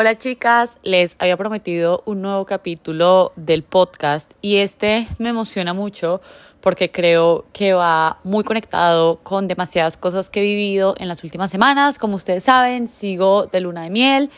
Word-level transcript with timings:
Hola 0.00 0.16
chicas, 0.16 0.78
les 0.84 1.16
había 1.18 1.36
prometido 1.36 2.04
un 2.06 2.22
nuevo 2.22 2.46
capítulo 2.46 3.32
del 3.34 3.64
podcast 3.64 4.30
y 4.40 4.58
este 4.58 5.08
me 5.18 5.30
emociona 5.30 5.74
mucho 5.74 6.20
porque 6.60 6.92
creo 6.92 7.46
que 7.52 7.72
va 7.72 8.20
muy 8.22 8.44
conectado 8.44 9.18
con 9.24 9.48
demasiadas 9.48 9.96
cosas 9.96 10.30
que 10.30 10.38
he 10.38 10.44
vivido 10.44 10.94
en 10.98 11.08
las 11.08 11.24
últimas 11.24 11.50
semanas. 11.50 11.98
Como 11.98 12.14
ustedes 12.14 12.44
saben, 12.44 12.86
sigo 12.86 13.46
de 13.46 13.60
luna 13.60 13.82
de 13.82 13.90
miel. 13.90 14.30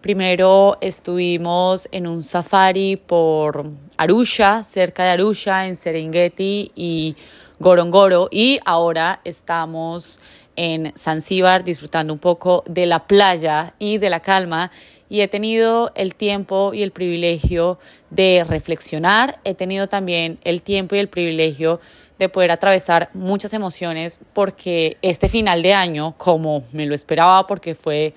Primero 0.00 0.78
estuvimos 0.80 1.88
en 1.90 2.06
un 2.06 2.22
safari 2.22 2.94
por 2.94 3.66
Arusha, 3.96 4.62
cerca 4.62 5.02
de 5.02 5.10
Arusha, 5.10 5.66
en 5.66 5.74
Serengeti 5.74 6.70
y 6.76 7.16
Gorongoro 7.58 8.28
y 8.30 8.60
ahora 8.64 9.20
estamos 9.24 10.20
en 10.58 10.92
Zanzíbar 10.98 11.62
disfrutando 11.62 12.12
un 12.12 12.18
poco 12.18 12.64
de 12.66 12.84
la 12.84 13.06
playa 13.06 13.74
y 13.78 13.98
de 13.98 14.10
la 14.10 14.18
calma. 14.18 14.72
Y 15.08 15.20
he 15.20 15.28
tenido 15.28 15.92
el 15.94 16.16
tiempo 16.16 16.74
y 16.74 16.82
el 16.82 16.90
privilegio 16.90 17.78
de 18.10 18.44
reflexionar, 18.46 19.38
he 19.44 19.54
tenido 19.54 19.88
también 19.88 20.38
el 20.42 20.62
tiempo 20.62 20.96
y 20.96 20.98
el 20.98 21.08
privilegio 21.08 21.80
de 22.18 22.28
poder 22.28 22.50
atravesar 22.50 23.08
muchas 23.14 23.54
emociones 23.54 24.20
porque 24.32 24.96
este 25.00 25.28
final 25.28 25.62
de 25.62 25.74
año, 25.74 26.14
como 26.18 26.64
me 26.72 26.86
lo 26.86 26.94
esperaba 26.96 27.46
porque 27.46 27.76
fue 27.76 28.12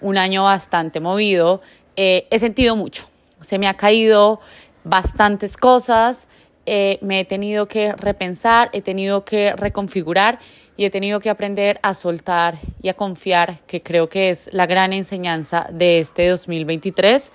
un 0.00 0.18
año 0.18 0.42
bastante 0.42 0.98
movido, 0.98 1.62
eh, 1.94 2.26
he 2.30 2.40
sentido 2.40 2.74
mucho, 2.74 3.08
se 3.40 3.58
me 3.58 3.68
ha 3.68 3.74
caído 3.74 4.40
bastantes 4.82 5.56
cosas, 5.56 6.26
eh, 6.66 6.98
me 7.00 7.20
he 7.20 7.24
tenido 7.24 7.66
que 7.66 7.92
repensar, 7.92 8.70
he 8.72 8.82
tenido 8.82 9.24
que 9.24 9.54
reconfigurar 9.54 10.38
y 10.76 10.84
he 10.84 10.90
tenido 10.90 11.20
que 11.20 11.30
aprender 11.30 11.78
a 11.82 11.94
soltar 11.94 12.56
y 12.82 12.88
a 12.88 12.94
confiar, 12.94 13.60
que 13.66 13.82
creo 13.82 14.08
que 14.08 14.30
es 14.30 14.50
la 14.52 14.66
gran 14.66 14.92
enseñanza 14.92 15.68
de 15.72 15.98
este 15.98 16.28
2023, 16.28 17.32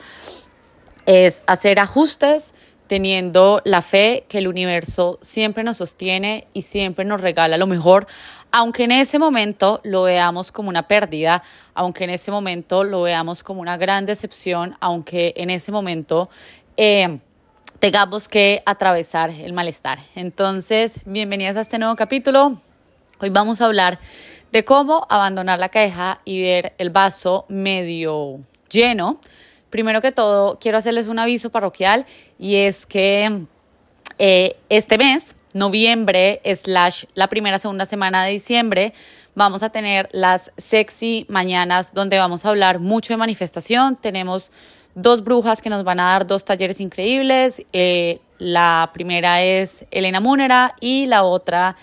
es 1.05 1.43
hacer 1.47 1.79
ajustes 1.79 2.53
teniendo 2.87 3.61
la 3.63 3.81
fe 3.81 4.25
que 4.27 4.39
el 4.39 4.49
universo 4.49 5.17
siempre 5.21 5.63
nos 5.63 5.77
sostiene 5.77 6.47
y 6.53 6.63
siempre 6.63 7.05
nos 7.05 7.21
regala 7.21 7.55
lo 7.55 7.65
mejor, 7.65 8.05
aunque 8.51 8.83
en 8.83 8.91
ese 8.91 9.17
momento 9.17 9.79
lo 9.83 10.03
veamos 10.03 10.51
como 10.51 10.67
una 10.67 10.89
pérdida, 10.89 11.41
aunque 11.73 12.03
en 12.03 12.09
ese 12.09 12.31
momento 12.31 12.83
lo 12.83 13.03
veamos 13.03 13.43
como 13.43 13.61
una 13.61 13.77
gran 13.77 14.05
decepción, 14.05 14.75
aunque 14.81 15.33
en 15.37 15.49
ese 15.49 15.71
momento... 15.71 16.29
Eh, 16.75 17.19
tengamos 17.81 18.27
que 18.27 18.61
atravesar 18.67 19.31
el 19.31 19.53
malestar. 19.53 19.97
Entonces, 20.13 21.01
bienvenidas 21.05 21.57
a 21.57 21.61
este 21.61 21.79
nuevo 21.79 21.95
capítulo. 21.95 22.61
Hoy 23.19 23.31
vamos 23.31 23.59
a 23.59 23.65
hablar 23.65 23.97
de 24.51 24.63
cómo 24.63 25.07
abandonar 25.09 25.57
la 25.57 25.69
queja 25.69 26.21
y 26.23 26.43
ver 26.43 26.73
el 26.77 26.91
vaso 26.91 27.45
medio 27.49 28.41
lleno. 28.69 29.19
Primero 29.71 29.99
que 29.99 30.11
todo, 30.11 30.59
quiero 30.59 30.77
hacerles 30.77 31.07
un 31.07 31.17
aviso 31.17 31.49
parroquial 31.49 32.05
y 32.37 32.57
es 32.57 32.85
que 32.85 33.45
eh, 34.19 34.57
este 34.69 34.99
mes, 34.99 35.35
noviembre, 35.55 36.39
slash 36.53 37.05
la 37.15 37.29
primera, 37.29 37.57
segunda 37.57 37.87
semana 37.87 38.23
de 38.25 38.33
diciembre, 38.33 38.93
vamos 39.33 39.63
a 39.63 39.71
tener 39.71 40.07
las 40.11 40.51
sexy 40.55 41.25
mañanas 41.29 41.95
donde 41.95 42.19
vamos 42.19 42.45
a 42.45 42.49
hablar 42.49 42.77
mucho 42.77 43.11
de 43.11 43.17
manifestación. 43.17 43.95
Tenemos 43.95 44.51
dos 44.95 45.23
brujas 45.23 45.61
que 45.61 45.69
nos 45.69 45.83
van 45.83 45.99
a 45.99 46.09
dar 46.11 46.27
dos 46.27 46.45
talleres 46.45 46.79
increíbles. 46.79 47.63
Eh, 47.73 48.19
la 48.37 48.89
primera 48.93 49.41
es 49.41 49.85
Elena 49.91 50.19
Múnera 50.19 50.75
y 50.79 51.05
la 51.05 51.23
otra 51.23 51.75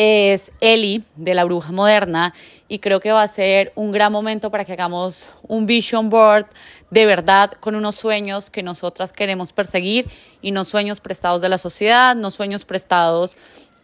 es 0.00 0.52
Eli 0.60 1.02
de 1.16 1.34
la 1.34 1.42
Bruja 1.42 1.72
Moderna 1.72 2.32
y 2.68 2.78
creo 2.78 3.00
que 3.00 3.10
va 3.10 3.22
a 3.22 3.28
ser 3.28 3.72
un 3.74 3.90
gran 3.90 4.12
momento 4.12 4.48
para 4.48 4.64
que 4.64 4.72
hagamos 4.72 5.28
un 5.42 5.66
vision 5.66 6.08
board 6.08 6.46
de 6.90 7.04
verdad 7.04 7.50
con 7.58 7.74
unos 7.74 7.96
sueños 7.96 8.48
que 8.48 8.62
nosotras 8.62 9.12
queremos 9.12 9.52
perseguir 9.52 10.08
y 10.40 10.52
no 10.52 10.64
sueños 10.64 11.00
prestados 11.00 11.42
de 11.42 11.48
la 11.48 11.58
sociedad, 11.58 12.14
no 12.14 12.30
sueños 12.30 12.64
prestados 12.64 13.36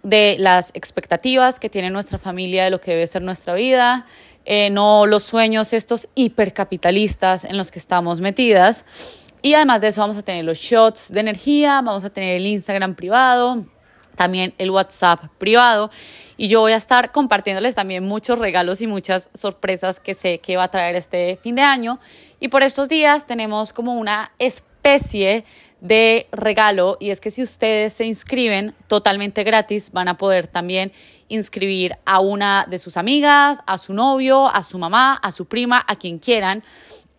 de 0.05 0.37
las 0.39 0.71
expectativas 0.75 1.59
que 1.59 1.69
tiene 1.69 1.91
nuestra 1.91 2.19
familia 2.19 2.63
de 2.63 2.71
lo 2.71 2.81
que 2.81 2.93
debe 2.93 3.07
ser 3.09 3.23
nuestra 3.23 3.55
vida, 3.55 4.07
eh, 4.45 4.71
no 4.71 5.07
los 5.07 5.25
sueños 5.25 5.73
estos 5.73 6.09
hipercapitalistas 6.15 7.45
en 7.45 7.57
los 7.57 7.71
que 7.71 7.79
estamos 7.79 8.21
metidas. 8.21 8.85
Y 9.43 9.55
además 9.55 9.81
de 9.81 9.89
eso 9.89 10.01
vamos 10.01 10.17
a 10.17 10.23
tener 10.23 10.45
los 10.45 10.59
shots 10.59 11.13
de 11.13 11.21
energía, 11.21 11.83
vamos 11.83 12.05
a 12.05 12.11
tener 12.11 12.37
el 12.37 12.47
Instagram 12.47 12.95
privado, 12.95 13.65
también 14.15 14.55
el 14.59 14.71
WhatsApp 14.71 15.25
privado 15.39 15.91
y 16.37 16.49
yo 16.49 16.61
voy 16.61 16.73
a 16.73 16.77
estar 16.77 17.13
compartiéndoles 17.13 17.75
también 17.75 18.05
muchos 18.05 18.39
regalos 18.39 18.81
y 18.81 18.87
muchas 18.87 19.29
sorpresas 19.35 20.01
que 20.01 20.15
sé 20.15 20.39
que 20.39 20.57
va 20.57 20.65
a 20.65 20.71
traer 20.71 20.97
este 20.97 21.39
fin 21.43 21.57
de 21.57 21.63
año 21.63 21.99
y 22.41 22.49
por 22.49 22.63
estos 22.63 22.89
días 22.89 23.27
tenemos 23.27 23.73
como 23.73 23.95
una 23.95 24.33
especie 24.39 24.74
de 25.81 26.27
regalo 26.31 26.97
y 27.01 27.11
es 27.11 27.21
que 27.21 27.31
si 27.31 27.43
ustedes 27.43 27.95
se 27.95 28.05
inscriben 28.05 28.75
totalmente 28.87 29.45
gratis 29.45 29.93
van 29.93 30.09
a 30.09 30.17
poder 30.17 30.47
también 30.47 30.93
inscribir 31.29 31.97
a 32.05 32.21
una 32.21 32.67
de 32.69 32.79
sus 32.79 32.97
amigas, 32.97 33.61
a 33.67 33.79
su 33.79 33.95
novio, 33.95 34.49
a 34.49 34.63
su 34.63 34.79
mamá, 34.79 35.15
a 35.15 35.31
su 35.33 35.47
prima, 35.47 35.85
a 35.87 35.97
quien 35.97 36.19
quieran. 36.19 36.63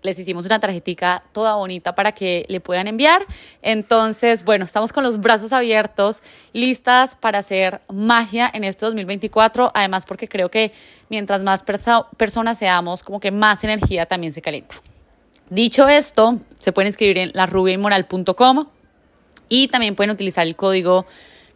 Les 0.03 0.20
hicimos 0.20 0.46
una 0.46 0.59
tarjetica 0.59 1.24
toda 1.31 1.56
bonita 1.56 1.96
para 1.96 2.12
que 2.12 2.46
le 2.48 2.59
puedan 2.59 2.88
enviar. 2.88 3.24
Entonces, 3.64 4.44
bueno, 4.44 4.66
estamos 4.66 4.94
con 4.94 5.03
los 5.03 5.20
brazos 5.20 5.52
abiertos, 5.52 6.22
listas 6.53 7.16
para 7.16 7.40
hacer 7.40 7.82
magia 7.92 8.50
en 8.53 8.64
este 8.64 8.86
2024. 8.86 9.72
Además, 9.74 10.06
porque 10.06 10.28
creo 10.28 10.50
que 10.50 10.72
mientras 11.09 11.42
más 11.42 11.64
personas 11.64 12.59
seamos, 12.59 13.02
como 13.02 13.20
que 13.20 13.32
más 13.32 13.64
energía 13.64 14.06
también 14.06 14.32
se 14.32 14.44
calienta. 14.44 14.76
Dicho 15.50 15.88
esto, 15.88 16.40
se 16.58 16.72
pueden 16.72 16.88
inscribir 16.88 17.20
en 17.20 17.32
larubiainmoral.com 17.34 18.68
y 19.48 19.68
también 19.68 19.96
pueden 19.96 20.12
utilizar 20.12 20.48
el 20.48 20.56
código 20.56 21.06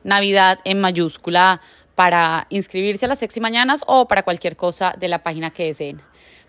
Navidad 0.04 0.60
en 0.64 0.80
mayúscula 0.80 1.60
para 1.96 2.46
inscribirse 2.50 3.06
a 3.06 3.08
las 3.10 3.20
sexy 3.20 3.42
mañanas 3.42 3.82
o 3.88 4.08
para 4.08 4.24
cualquier 4.24 4.56
cosa 4.56 4.94
de 4.98 5.08
la 5.08 5.24
página 5.24 5.50
que 5.50 5.66
deseen. 5.66 6.02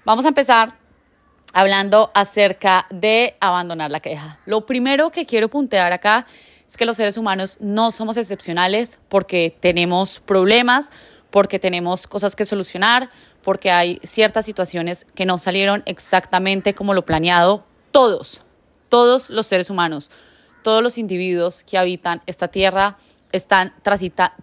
Vamos 0.05 0.27
a 0.27 0.29
empezar 0.29 0.75
hablando 1.53 2.11
acerca 2.15 2.87
de 2.91 3.37
abandonar 3.41 3.91
la 3.91 4.01
queja. 4.01 4.39
Lo 4.45 4.67
primero 4.67 5.11
que 5.11 5.27
quiero 5.27 5.49
puntear 5.49 5.93
acá 5.93 6.27
es 6.69 6.77
que 6.77 6.85
los 6.85 6.97
seres 6.99 7.17
humanos 7.17 7.57
no 7.61 7.91
somos 7.91 8.17
excepcionales 8.17 9.01
porque 9.09 9.57
tenemos 9.59 10.21
problemas, 10.21 10.91
porque 11.31 11.59
tenemos 11.59 12.07
cosas 12.07 12.37
que 12.37 12.45
solucionar, 12.45 13.11
porque 13.43 13.71
hay 13.71 13.99
ciertas 14.03 14.47
situaciones 14.47 15.07
que 15.15 15.27
no 15.27 15.39
salieron 15.39 15.83
exactamente 15.87 16.75
como 16.75 16.95
lo 16.95 17.05
planeado. 17.05 17.65
Todos, 17.91 18.43
todos 18.89 19.31
los 19.31 19.47
seres 19.47 19.71
humanos, 19.71 20.11
todos 20.63 20.83
los 20.83 20.99
individuos 20.99 21.65
que 21.65 21.79
habitan 21.79 22.23
esta 22.27 22.49
tierra 22.49 22.97
están 23.33 23.75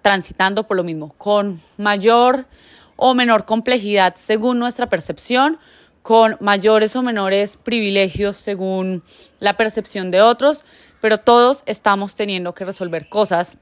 transitando 0.01 0.67
por 0.67 0.77
lo 0.77 0.83
mismo, 0.83 1.13
con 1.17 1.61
mayor 1.77 2.47
o 2.95 3.13
menor 3.13 3.45
complejidad 3.45 4.15
según 4.15 4.59
nuestra 4.59 4.87
percepción, 4.87 5.59
con 6.01 6.37
mayores 6.39 6.95
o 6.95 7.01
menores 7.01 7.57
privilegios 7.57 8.37
según 8.37 9.03
la 9.39 9.57
percepción 9.57 10.09
de 10.09 10.21
otros, 10.21 10.63
pero 11.01 11.19
todos 11.19 11.63
estamos 11.65 12.15
teniendo 12.15 12.53
que 12.53 12.65
resolver 12.65 13.09
cosas 13.09 13.57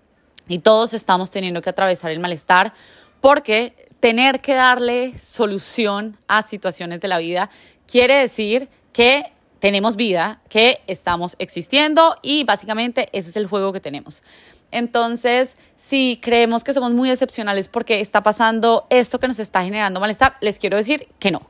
y 0.47 0.59
todos 0.59 0.93
estamos 0.93 1.31
teniendo 1.31 1.61
que 1.61 1.71
atravesar 1.71 2.11
el 2.11 2.19
malestar 2.19 2.73
porque 3.19 3.84
tener 4.05 4.39
que 4.39 4.53
darle 4.53 5.17
solución 5.17 6.15
a 6.27 6.43
situaciones 6.43 7.01
de 7.01 7.07
la 7.07 7.17
vida 7.17 7.49
quiere 7.87 8.13
decir 8.13 8.69
que 8.93 9.23
tenemos 9.57 9.95
vida, 9.95 10.41
que 10.47 10.79
estamos 10.85 11.35
existiendo 11.39 12.15
y 12.21 12.43
básicamente 12.43 13.09
ese 13.13 13.29
es 13.29 13.35
el 13.35 13.47
juego 13.47 13.73
que 13.73 13.79
tenemos. 13.79 14.21
Entonces, 14.69 15.57
si 15.75 16.19
creemos 16.21 16.63
que 16.63 16.73
somos 16.73 16.93
muy 16.93 17.09
excepcionales 17.09 17.67
porque 17.67 17.99
está 17.99 18.21
pasando 18.21 18.85
esto 18.91 19.19
que 19.19 19.27
nos 19.27 19.39
está 19.39 19.63
generando 19.63 19.99
malestar, 19.99 20.37
les 20.39 20.59
quiero 20.59 20.77
decir 20.77 21.07
que 21.17 21.31
no. 21.31 21.41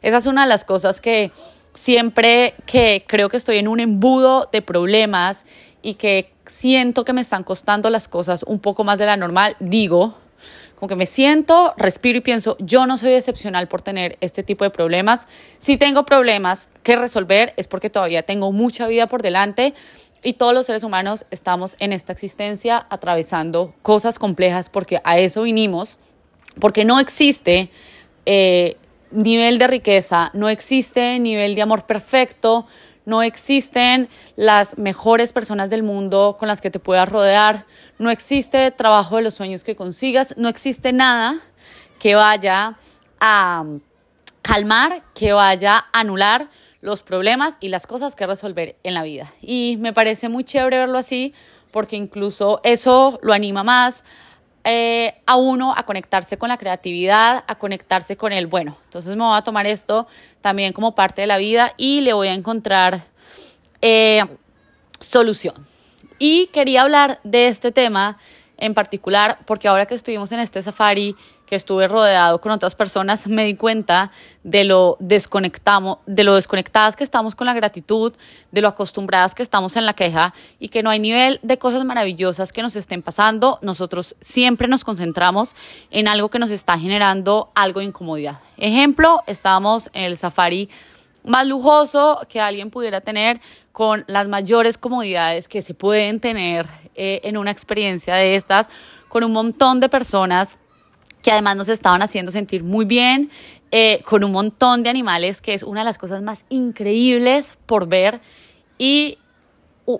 Esa 0.00 0.18
es 0.18 0.26
una 0.26 0.42
de 0.42 0.48
las 0.48 0.64
cosas 0.64 1.00
que 1.00 1.32
siempre 1.74 2.54
que 2.64 3.04
creo 3.08 3.28
que 3.28 3.38
estoy 3.38 3.58
en 3.58 3.66
un 3.66 3.80
embudo 3.80 4.48
de 4.52 4.62
problemas 4.62 5.46
y 5.82 5.94
que 5.94 6.32
siento 6.46 7.04
que 7.04 7.12
me 7.12 7.22
están 7.22 7.42
costando 7.42 7.90
las 7.90 8.06
cosas 8.06 8.44
un 8.44 8.60
poco 8.60 8.84
más 8.84 9.00
de 9.00 9.06
la 9.06 9.16
normal, 9.16 9.56
digo, 9.58 10.16
como 10.84 10.88
que 10.90 10.96
me 10.96 11.06
siento, 11.06 11.72
respiro 11.78 12.18
y 12.18 12.20
pienso, 12.20 12.58
yo 12.60 12.84
no 12.84 12.98
soy 12.98 13.14
excepcional 13.14 13.68
por 13.68 13.80
tener 13.80 14.18
este 14.20 14.42
tipo 14.42 14.64
de 14.64 14.70
problemas. 14.70 15.28
Si 15.58 15.78
tengo 15.78 16.04
problemas 16.04 16.68
que 16.82 16.94
resolver 16.96 17.54
es 17.56 17.68
porque 17.68 17.88
todavía 17.88 18.22
tengo 18.22 18.52
mucha 18.52 18.86
vida 18.86 19.06
por 19.06 19.22
delante 19.22 19.72
y 20.22 20.34
todos 20.34 20.52
los 20.52 20.66
seres 20.66 20.82
humanos 20.82 21.24
estamos 21.30 21.74
en 21.78 21.94
esta 21.94 22.12
existencia 22.12 22.86
atravesando 22.90 23.72
cosas 23.80 24.18
complejas 24.18 24.68
porque 24.68 25.00
a 25.04 25.16
eso 25.16 25.44
vinimos, 25.44 25.96
porque 26.60 26.84
no 26.84 27.00
existe 27.00 27.70
eh, 28.26 28.76
nivel 29.10 29.56
de 29.56 29.68
riqueza, 29.68 30.32
no 30.34 30.50
existe 30.50 31.18
nivel 31.18 31.54
de 31.54 31.62
amor 31.62 31.86
perfecto, 31.86 32.66
no 33.04 33.22
existen 33.22 34.08
las 34.36 34.78
mejores 34.78 35.32
personas 35.32 35.70
del 35.70 35.82
mundo 35.82 36.36
con 36.38 36.48
las 36.48 36.60
que 36.60 36.70
te 36.70 36.78
puedas 36.78 37.08
rodear, 37.08 37.66
no 37.98 38.10
existe 38.10 38.70
trabajo 38.70 39.16
de 39.16 39.22
los 39.22 39.34
sueños 39.34 39.64
que 39.64 39.76
consigas, 39.76 40.34
no 40.36 40.48
existe 40.48 40.92
nada 40.92 41.40
que 41.98 42.14
vaya 42.14 42.76
a 43.20 43.64
calmar, 44.42 45.02
que 45.14 45.32
vaya 45.32 45.78
a 45.78 46.00
anular 46.00 46.48
los 46.80 47.02
problemas 47.02 47.56
y 47.60 47.68
las 47.68 47.86
cosas 47.86 48.14
que 48.14 48.26
resolver 48.26 48.76
en 48.82 48.94
la 48.94 49.02
vida. 49.02 49.32
Y 49.40 49.78
me 49.78 49.92
parece 49.92 50.28
muy 50.28 50.44
chévere 50.44 50.78
verlo 50.78 50.98
así 50.98 51.32
porque 51.70 51.96
incluso 51.96 52.60
eso 52.62 53.18
lo 53.22 53.32
anima 53.32 53.64
más 53.64 54.04
eh, 54.64 55.20
a 55.26 55.36
uno 55.36 55.74
a 55.76 55.84
conectarse 55.84 56.38
con 56.38 56.48
la 56.48 56.56
creatividad, 56.56 57.44
a 57.46 57.54
conectarse 57.56 58.16
con 58.16 58.32
el 58.32 58.46
bueno. 58.46 58.78
Entonces 58.84 59.14
me 59.14 59.22
voy 59.22 59.36
a 59.36 59.42
tomar 59.42 59.66
esto 59.66 60.06
también 60.40 60.72
como 60.72 60.94
parte 60.94 61.20
de 61.20 61.26
la 61.26 61.36
vida 61.36 61.74
y 61.76 62.00
le 62.00 62.14
voy 62.14 62.28
a 62.28 62.34
encontrar 62.34 63.04
eh, 63.82 64.24
solución. 65.00 65.66
Y 66.18 66.46
quería 66.46 66.82
hablar 66.82 67.20
de 67.24 67.48
este 67.48 67.72
tema 67.72 68.16
en 68.64 68.72
particular 68.72 69.40
porque 69.44 69.68
ahora 69.68 69.84
que 69.84 69.94
estuvimos 69.94 70.32
en 70.32 70.40
este 70.40 70.62
safari 70.62 71.14
que 71.44 71.54
estuve 71.54 71.86
rodeado 71.86 72.40
con 72.40 72.50
otras 72.50 72.74
personas, 72.74 73.26
me 73.26 73.44
di 73.44 73.56
cuenta 73.56 74.10
de 74.42 74.64
lo 74.64 74.96
desconectamos, 75.00 75.98
de 76.06 76.24
lo 76.24 76.34
desconectadas 76.34 76.96
que 76.96 77.04
estamos 77.04 77.34
con 77.34 77.46
la 77.46 77.52
gratitud, 77.52 78.14
de 78.50 78.62
lo 78.62 78.68
acostumbradas 78.68 79.34
que 79.34 79.42
estamos 79.42 79.76
en 79.76 79.84
la 79.84 79.92
queja 79.92 80.32
y 80.58 80.68
que 80.68 80.82
no 80.82 80.88
hay 80.88 80.98
nivel 80.98 81.40
de 81.42 81.58
cosas 81.58 81.84
maravillosas 81.84 82.52
que 82.52 82.62
nos 82.62 82.74
estén 82.74 83.02
pasando. 83.02 83.58
Nosotros 83.60 84.16
siempre 84.22 84.66
nos 84.66 84.82
concentramos 84.82 85.54
en 85.90 86.08
algo 86.08 86.30
que 86.30 86.38
nos 86.38 86.50
está 86.50 86.78
generando 86.78 87.50
algo 87.54 87.80
de 87.80 87.86
incomodidad. 87.86 88.38
Ejemplo, 88.56 89.22
estábamos 89.26 89.90
en 89.92 90.04
el 90.04 90.16
safari 90.16 90.70
más 91.24 91.46
lujoso 91.46 92.20
que 92.30 92.40
alguien 92.40 92.70
pudiera 92.70 93.02
tener 93.02 93.40
con 93.72 94.04
las 94.06 94.28
mayores 94.28 94.78
comodidades 94.78 95.48
que 95.48 95.60
se 95.60 95.74
pueden 95.74 96.20
tener 96.20 96.66
eh, 96.94 97.20
en 97.24 97.36
una 97.36 97.50
experiencia 97.50 98.14
de 98.14 98.36
estas, 98.36 98.68
con 99.08 99.24
un 99.24 99.32
montón 99.32 99.80
de 99.80 99.88
personas 99.88 100.58
que 101.22 101.30
además 101.30 101.56
nos 101.56 101.68
estaban 101.68 102.02
haciendo 102.02 102.30
sentir 102.30 102.62
muy 102.64 102.84
bien, 102.84 103.30
eh, 103.70 104.02
con 104.04 104.22
un 104.24 104.32
montón 104.32 104.82
de 104.82 104.90
animales, 104.90 105.40
que 105.40 105.54
es 105.54 105.62
una 105.62 105.80
de 105.80 105.86
las 105.86 105.98
cosas 105.98 106.22
más 106.22 106.44
increíbles 106.48 107.56
por 107.66 107.88
ver. 107.88 108.20
Y 108.78 109.18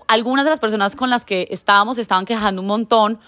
algunas 0.06 0.44
de 0.44 0.50
las 0.50 0.61
personas 0.61 0.96
con 0.96 1.11
las 1.11 1.25
que 1.25 1.49
estábamos 1.50 1.99
estaban 1.99 2.25
quejando 2.25 2.61
un 2.62 2.69
montón 2.69 3.19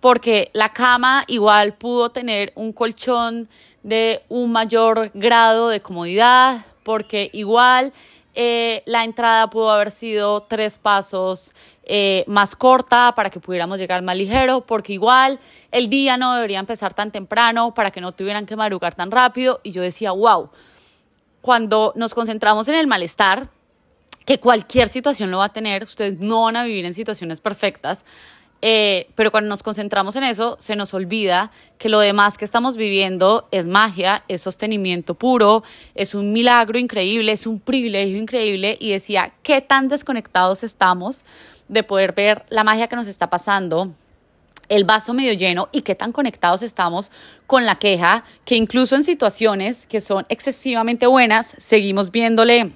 porque 0.00 0.50
la 0.52 0.72
cama 0.72 1.24
igual 1.26 1.74
pudo 1.74 2.10
tener 2.10 2.52
un 2.54 2.72
colchón 2.72 3.48
de 3.82 4.22
un 4.28 4.52
mayor 4.52 5.10
grado 5.14 5.68
de 5.68 5.80
comodidad, 5.80 6.64
porque 6.82 7.30
igual 7.32 7.92
eh, 8.34 8.82
la 8.86 9.04
entrada 9.04 9.50
pudo 9.50 9.70
haber 9.70 9.90
sido 9.90 10.42
tres 10.42 10.78
pasos 10.78 11.52
eh, 11.90 12.22
más 12.26 12.54
corta 12.54 13.14
para 13.16 13.30
que 13.30 13.40
pudiéramos 13.40 13.78
llegar 13.78 14.02
más 14.02 14.14
ligero, 14.14 14.60
porque 14.60 14.92
igual 14.92 15.40
el 15.72 15.88
día 15.88 16.18
no 16.18 16.34
debería 16.34 16.58
empezar 16.58 16.92
tan 16.92 17.10
temprano 17.10 17.72
para 17.72 17.90
que 17.90 18.02
no 18.02 18.12
tuvieran 18.12 18.44
que 18.44 18.56
madrugar 18.56 18.94
tan 18.94 19.10
rápido. 19.10 19.60
Y 19.62 19.72
yo 19.72 19.80
decía, 19.80 20.12
wow, 20.12 20.50
cuando 21.40 21.94
nos 21.96 22.12
concentramos 22.12 22.68
en 22.68 22.74
el 22.74 22.86
malestar, 22.86 23.48
que 24.26 24.38
cualquier 24.38 24.88
situación 24.88 25.30
lo 25.30 25.38
va 25.38 25.46
a 25.46 25.52
tener, 25.54 25.84
ustedes 25.84 26.20
no 26.20 26.42
van 26.42 26.56
a 26.56 26.64
vivir 26.64 26.84
en 26.84 26.92
situaciones 26.92 27.40
perfectas, 27.40 28.04
eh, 28.60 29.08
pero 29.14 29.30
cuando 29.30 29.48
nos 29.48 29.62
concentramos 29.62 30.16
en 30.16 30.24
eso, 30.24 30.56
se 30.58 30.74
nos 30.74 30.92
olvida 30.94 31.52
que 31.78 31.88
lo 31.88 32.00
demás 32.00 32.36
que 32.38 32.44
estamos 32.44 32.76
viviendo 32.76 33.48
es 33.52 33.66
magia, 33.66 34.24
es 34.28 34.42
sostenimiento 34.42 35.14
puro, 35.14 35.62
es 35.94 36.14
un 36.14 36.32
milagro 36.32 36.78
increíble, 36.78 37.32
es 37.32 37.46
un 37.46 37.60
privilegio 37.60 38.18
increíble. 38.18 38.76
Y 38.80 38.90
decía, 38.90 39.32
¿qué 39.42 39.60
tan 39.60 39.88
desconectados 39.88 40.64
estamos 40.64 41.24
de 41.68 41.82
poder 41.84 42.12
ver 42.12 42.44
la 42.48 42.64
magia 42.64 42.88
que 42.88 42.96
nos 42.96 43.06
está 43.06 43.30
pasando? 43.30 43.92
el 44.68 44.84
vaso 44.84 45.14
medio 45.14 45.32
lleno 45.32 45.70
y 45.72 45.80
qué 45.80 45.94
tan 45.94 46.12
conectados 46.12 46.60
estamos 46.60 47.10
con 47.46 47.64
la 47.64 47.76
queja, 47.76 48.24
que 48.44 48.54
incluso 48.54 48.96
en 48.96 49.02
situaciones 49.02 49.86
que 49.86 50.02
son 50.02 50.26
excesivamente 50.28 51.06
buenas, 51.06 51.56
seguimos 51.58 52.10
viéndole 52.10 52.72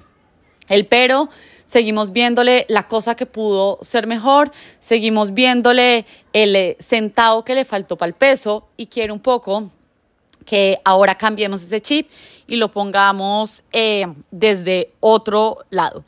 el 0.69 0.85
pero, 0.87 1.29
seguimos 1.65 2.11
viéndole 2.11 2.65
la 2.69 2.87
cosa 2.87 3.15
que 3.15 3.25
pudo 3.25 3.79
ser 3.81 4.07
mejor, 4.07 4.51
seguimos 4.79 5.33
viéndole 5.33 6.05
el 6.33 6.55
eh, 6.55 6.77
centavo 6.79 7.43
que 7.43 7.55
le 7.55 7.65
faltó 7.65 7.97
para 7.97 8.07
el 8.07 8.13
peso. 8.13 8.67
Y 8.77 8.87
quiero 8.87 9.13
un 9.13 9.19
poco 9.19 9.69
que 10.45 10.79
ahora 10.83 11.15
cambiemos 11.15 11.61
ese 11.61 11.81
chip 11.81 12.09
y 12.47 12.57
lo 12.57 12.71
pongamos 12.71 13.63
eh, 13.71 14.05
desde 14.31 14.91
otro 14.99 15.59
lado. 15.69 16.03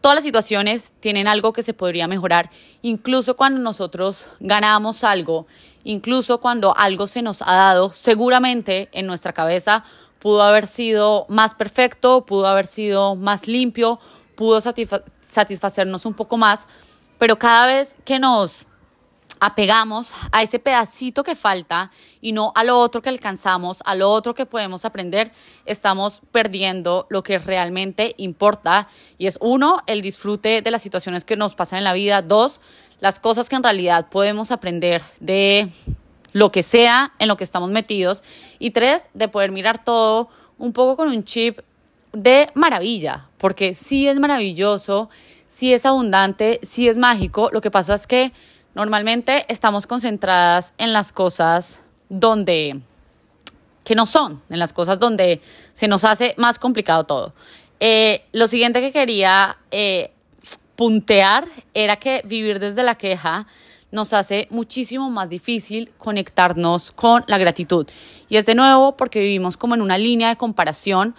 Todas 0.00 0.16
las 0.16 0.24
situaciones 0.24 0.92
tienen 1.00 1.28
algo 1.28 1.52
que 1.52 1.62
se 1.62 1.74
podría 1.74 2.08
mejorar, 2.08 2.50
incluso 2.80 3.36
cuando 3.36 3.60
nosotros 3.60 4.24
ganamos 4.40 5.04
algo, 5.04 5.46
incluso 5.84 6.40
cuando 6.40 6.74
algo 6.74 7.06
se 7.06 7.20
nos 7.20 7.42
ha 7.42 7.54
dado, 7.54 7.92
seguramente 7.92 8.88
en 8.92 9.06
nuestra 9.06 9.34
cabeza 9.34 9.84
pudo 10.18 10.42
haber 10.42 10.66
sido 10.66 11.26
más 11.28 11.54
perfecto, 11.54 12.24
pudo 12.24 12.46
haber 12.46 12.66
sido 12.66 13.14
más 13.14 13.46
limpio, 13.46 13.98
pudo 14.40 14.58
satisfacernos 14.62 16.06
un 16.06 16.14
poco 16.14 16.38
más, 16.38 16.66
pero 17.18 17.38
cada 17.38 17.66
vez 17.66 17.94
que 18.06 18.18
nos 18.18 18.66
apegamos 19.38 20.14
a 20.32 20.42
ese 20.42 20.58
pedacito 20.58 21.22
que 21.22 21.34
falta 21.34 21.90
y 22.22 22.32
no 22.32 22.50
a 22.54 22.64
lo 22.64 22.78
otro 22.78 23.02
que 23.02 23.10
alcanzamos, 23.10 23.82
a 23.84 23.94
lo 23.94 24.10
otro 24.10 24.34
que 24.34 24.46
podemos 24.46 24.86
aprender, 24.86 25.30
estamos 25.66 26.22
perdiendo 26.32 27.06
lo 27.10 27.22
que 27.22 27.36
realmente 27.36 28.14
importa. 28.16 28.88
Y 29.18 29.26
es 29.26 29.36
uno, 29.42 29.82
el 29.86 30.00
disfrute 30.00 30.62
de 30.62 30.70
las 30.70 30.80
situaciones 30.80 31.26
que 31.26 31.36
nos 31.36 31.54
pasan 31.54 31.80
en 31.80 31.84
la 31.84 31.92
vida, 31.92 32.22
dos, 32.22 32.62
las 32.98 33.20
cosas 33.20 33.50
que 33.50 33.56
en 33.56 33.62
realidad 33.62 34.08
podemos 34.08 34.50
aprender 34.52 35.02
de 35.20 35.68
lo 36.32 36.50
que 36.50 36.62
sea 36.62 37.12
en 37.18 37.28
lo 37.28 37.36
que 37.36 37.44
estamos 37.44 37.68
metidos. 37.68 38.24
Y 38.58 38.70
tres, 38.70 39.06
de 39.12 39.28
poder 39.28 39.52
mirar 39.52 39.84
todo 39.84 40.30
un 40.56 40.72
poco 40.72 40.96
con 40.96 41.08
un 41.08 41.24
chip 41.24 41.58
de 42.14 42.50
maravilla, 42.54 43.29
porque 43.40 43.72
sí 43.72 44.06
es 44.06 44.20
maravilloso, 44.20 45.08
sí 45.48 45.72
es 45.72 45.86
abundante, 45.86 46.60
sí 46.62 46.88
es 46.88 46.98
mágico. 46.98 47.48
Lo 47.52 47.62
que 47.62 47.70
pasa 47.70 47.94
es 47.94 48.06
que 48.06 48.32
normalmente 48.74 49.46
estamos 49.48 49.86
concentradas 49.86 50.74
en 50.76 50.92
las 50.92 51.10
cosas 51.10 51.80
donde 52.10 52.80
que 53.82 53.94
no 53.94 54.04
son, 54.04 54.42
en 54.50 54.58
las 54.58 54.74
cosas 54.74 55.00
donde 55.00 55.40
se 55.72 55.88
nos 55.88 56.04
hace 56.04 56.34
más 56.36 56.58
complicado 56.58 57.04
todo. 57.04 57.32
Eh, 57.80 58.26
lo 58.32 58.46
siguiente 58.46 58.82
que 58.82 58.92
quería 58.92 59.56
eh, 59.70 60.12
puntear 60.76 61.46
era 61.72 61.96
que 61.96 62.20
vivir 62.26 62.60
desde 62.60 62.82
la 62.82 62.96
queja 62.96 63.46
nos 63.90 64.12
hace 64.12 64.48
muchísimo 64.50 65.10
más 65.10 65.30
difícil 65.30 65.90
conectarnos 65.96 66.92
con 66.92 67.24
la 67.26 67.38
gratitud. 67.38 67.86
Y 68.28 68.36
es 68.36 68.46
de 68.46 68.54
nuevo 68.54 68.96
porque 68.96 69.20
vivimos 69.20 69.56
como 69.56 69.74
en 69.74 69.82
una 69.82 69.98
línea 69.98 70.28
de 70.28 70.36
comparación 70.36 71.14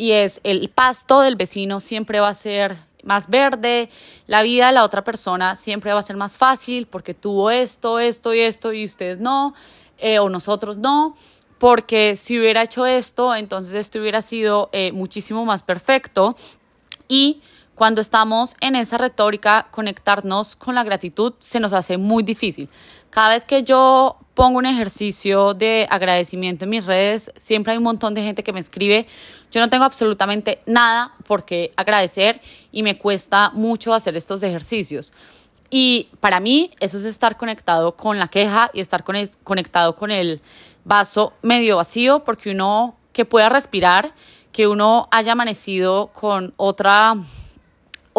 y 0.00 0.12
es 0.12 0.40
el 0.44 0.70
pasto 0.70 1.20
del 1.20 1.36
vecino 1.36 1.78
siempre 1.78 2.20
va 2.20 2.30
a 2.30 2.34
ser 2.34 2.78
más 3.02 3.28
verde, 3.28 3.90
la 4.26 4.42
vida 4.42 4.68
de 4.68 4.72
la 4.72 4.82
otra 4.82 5.04
persona 5.04 5.56
siempre 5.56 5.92
va 5.92 6.00
a 6.00 6.02
ser 6.02 6.16
más 6.16 6.38
fácil 6.38 6.86
porque 6.86 7.12
tuvo 7.12 7.50
esto, 7.50 7.98
esto 7.98 8.32
y 8.32 8.40
esto 8.40 8.72
y 8.72 8.86
ustedes 8.86 9.20
no, 9.20 9.52
eh, 9.98 10.18
o 10.18 10.30
nosotros 10.30 10.78
no, 10.78 11.14
porque 11.58 12.16
si 12.16 12.38
hubiera 12.38 12.62
hecho 12.62 12.86
esto, 12.86 13.34
entonces 13.34 13.74
esto 13.74 13.98
hubiera 13.98 14.22
sido 14.22 14.70
eh, 14.72 14.90
muchísimo 14.90 15.44
más 15.44 15.62
perfecto. 15.62 16.34
Y 17.06 17.42
cuando 17.80 18.02
estamos 18.02 18.56
en 18.60 18.76
esa 18.76 18.98
retórica, 18.98 19.68
conectarnos 19.70 20.54
con 20.54 20.74
la 20.74 20.84
gratitud 20.84 21.32
se 21.38 21.60
nos 21.60 21.72
hace 21.72 21.96
muy 21.96 22.22
difícil. 22.22 22.68
Cada 23.08 23.30
vez 23.30 23.46
que 23.46 23.62
yo 23.62 24.18
pongo 24.34 24.58
un 24.58 24.66
ejercicio 24.66 25.54
de 25.54 25.86
agradecimiento 25.88 26.66
en 26.66 26.68
mis 26.72 26.84
redes, 26.84 27.32
siempre 27.38 27.72
hay 27.72 27.78
un 27.78 27.84
montón 27.84 28.12
de 28.12 28.22
gente 28.22 28.42
que 28.42 28.52
me 28.52 28.60
escribe. 28.60 29.06
Yo 29.50 29.62
no 29.62 29.70
tengo 29.70 29.84
absolutamente 29.84 30.60
nada 30.66 31.14
por 31.26 31.46
qué 31.46 31.72
agradecer 31.74 32.42
y 32.70 32.82
me 32.82 32.98
cuesta 32.98 33.50
mucho 33.54 33.94
hacer 33.94 34.14
estos 34.14 34.42
ejercicios. 34.42 35.14
Y 35.70 36.10
para 36.20 36.38
mí 36.38 36.72
eso 36.80 36.98
es 36.98 37.06
estar 37.06 37.38
conectado 37.38 37.96
con 37.96 38.18
la 38.18 38.28
queja 38.28 38.70
y 38.74 38.80
estar 38.80 39.04
conectado 39.42 39.96
con 39.96 40.10
el 40.10 40.42
vaso 40.84 41.32
medio 41.40 41.76
vacío, 41.76 42.24
porque 42.24 42.50
uno 42.50 42.94
que 43.14 43.24
pueda 43.24 43.48
respirar, 43.48 44.12
que 44.52 44.66
uno 44.66 45.08
haya 45.10 45.32
amanecido 45.32 46.08
con 46.08 46.52
otra 46.58 47.14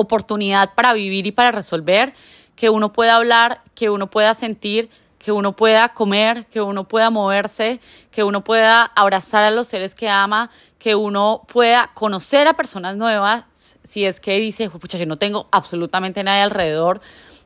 oportunidad 0.02 0.74
para 0.74 0.94
vivir 0.94 1.28
y 1.28 1.32
para 1.32 1.52
resolver, 1.52 2.14
que 2.56 2.70
uno 2.70 2.94
pueda 2.94 3.16
hablar, 3.16 3.62
que 3.74 3.90
uno 3.90 4.10
pueda 4.10 4.34
sentir, 4.34 4.90
que 5.18 5.32
uno 5.32 5.56
pueda 5.56 5.90
comer, 5.90 6.46
que 6.48 6.62
uno 6.62 6.88
pueda 6.88 7.10
moverse, 7.10 7.80
que 8.10 8.24
uno 8.24 8.44
pueda 8.44 8.84
abrazar 8.84 9.44
a 9.44 9.52
los 9.52 9.68
seres 9.68 9.96
que 9.96 10.10
ama, 10.10 10.50
que 10.80 10.96
uno 10.96 11.44
pueda 11.48 11.92
conocer 11.94 12.48
a 12.48 12.54
personas 12.54 12.96
nuevas, 12.96 13.46
si 13.84 14.06
es 14.06 14.20
que 14.20 14.38
dice, 14.40 14.70
pucha, 14.70 14.98
yo 14.98 15.06
no 15.06 15.18
tengo 15.18 15.48
absolutamente 15.52 16.24
nadie 16.24 16.42
alrededor, 16.42 17.02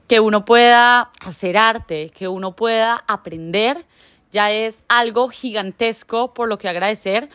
que 0.08 0.20
uno 0.20 0.46
pueda 0.46 1.12
hacer 1.26 1.58
arte, 1.58 2.12
que 2.12 2.28
uno 2.28 2.56
pueda 2.56 3.04
aprender, 3.08 3.86
ya 4.32 4.52
es 4.52 4.86
algo 4.88 5.30
gigantesco 5.30 6.34
por 6.34 6.48
lo 6.48 6.58
que 6.58 6.70
agradecer. 6.70 7.30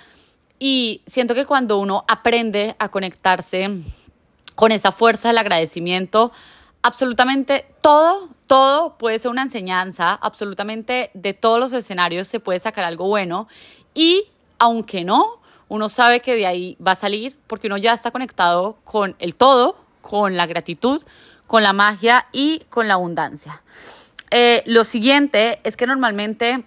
Y 0.58 1.02
siento 1.06 1.34
que 1.34 1.46
cuando 1.46 1.78
uno 1.78 2.04
aprende 2.06 2.76
a 2.78 2.90
conectarse 2.90 3.70
con 4.60 4.72
esa 4.72 4.92
fuerza 4.92 5.28
del 5.28 5.38
agradecimiento, 5.38 6.32
absolutamente 6.82 7.64
todo, 7.80 8.28
todo 8.46 8.98
puede 8.98 9.18
ser 9.18 9.30
una 9.30 9.40
enseñanza, 9.40 10.12
absolutamente 10.12 11.10
de 11.14 11.32
todos 11.32 11.58
los 11.58 11.72
escenarios 11.72 12.28
se 12.28 12.40
puede 12.40 12.60
sacar 12.60 12.84
algo 12.84 13.06
bueno 13.06 13.48
y 13.94 14.24
aunque 14.58 15.02
no, 15.02 15.40
uno 15.68 15.88
sabe 15.88 16.20
que 16.20 16.34
de 16.34 16.46
ahí 16.46 16.76
va 16.86 16.92
a 16.92 16.94
salir 16.94 17.38
porque 17.46 17.68
uno 17.68 17.78
ya 17.78 17.94
está 17.94 18.10
conectado 18.10 18.76
con 18.84 19.16
el 19.18 19.34
todo, 19.34 19.82
con 20.02 20.36
la 20.36 20.44
gratitud, 20.44 21.02
con 21.46 21.62
la 21.62 21.72
magia 21.72 22.26
y 22.30 22.58
con 22.68 22.86
la 22.86 22.94
abundancia. 22.94 23.62
Eh, 24.30 24.62
lo 24.66 24.84
siguiente 24.84 25.60
es 25.64 25.74
que 25.74 25.86
normalmente 25.86 26.66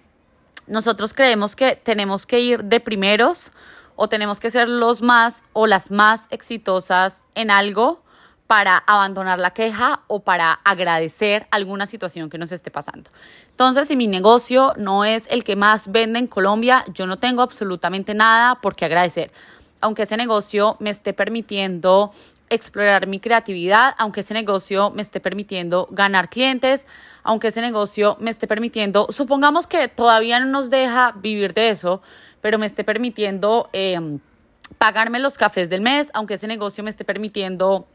nosotros 0.66 1.14
creemos 1.14 1.54
que 1.54 1.76
tenemos 1.76 2.26
que 2.26 2.40
ir 2.40 2.64
de 2.64 2.80
primeros 2.80 3.52
o 3.96 4.08
tenemos 4.08 4.40
que 4.40 4.50
ser 4.50 4.68
los 4.68 5.02
más 5.02 5.42
o 5.52 5.66
las 5.66 5.90
más 5.90 6.26
exitosas 6.30 7.24
en 7.34 7.50
algo 7.50 8.02
para 8.46 8.76
abandonar 8.76 9.40
la 9.40 9.52
queja 9.52 10.02
o 10.06 10.20
para 10.20 10.52
agradecer 10.64 11.46
alguna 11.50 11.86
situación 11.86 12.28
que 12.28 12.38
nos 12.38 12.52
esté 12.52 12.70
pasando. 12.70 13.10
Entonces, 13.50 13.88
si 13.88 13.96
mi 13.96 14.06
negocio 14.06 14.74
no 14.76 15.04
es 15.04 15.26
el 15.30 15.44
que 15.44 15.56
más 15.56 15.90
vende 15.90 16.18
en 16.18 16.26
Colombia, 16.26 16.84
yo 16.92 17.06
no 17.06 17.18
tengo 17.18 17.42
absolutamente 17.42 18.14
nada 18.14 18.56
por 18.56 18.76
qué 18.76 18.84
agradecer. 18.84 19.32
Aunque 19.80 20.02
ese 20.02 20.16
negocio 20.16 20.76
me 20.78 20.90
esté 20.90 21.12
permitiendo 21.12 22.12
explorar 22.50 23.06
mi 23.06 23.20
creatividad, 23.20 23.94
aunque 23.98 24.20
ese 24.20 24.34
negocio 24.34 24.90
me 24.90 25.02
esté 25.02 25.20
permitiendo 25.20 25.88
ganar 25.90 26.28
clientes, 26.28 26.86
aunque 27.22 27.48
ese 27.48 27.60
negocio 27.60 28.16
me 28.20 28.30
esté 28.30 28.46
permitiendo, 28.46 29.06
supongamos 29.10 29.66
que 29.66 29.88
todavía 29.88 30.40
no 30.40 30.46
nos 30.46 30.70
deja 30.70 31.12
vivir 31.16 31.54
de 31.54 31.70
eso, 31.70 32.02
pero 32.40 32.58
me 32.58 32.66
esté 32.66 32.84
permitiendo 32.84 33.68
em, 33.72 34.20
pagarme 34.78 35.18
los 35.18 35.38
cafés 35.38 35.70
del 35.70 35.80
mes, 35.80 36.10
aunque 36.14 36.34
ese 36.34 36.46
negocio 36.46 36.84
me 36.84 36.90
esté 36.90 37.04
permitiendo 37.04 37.86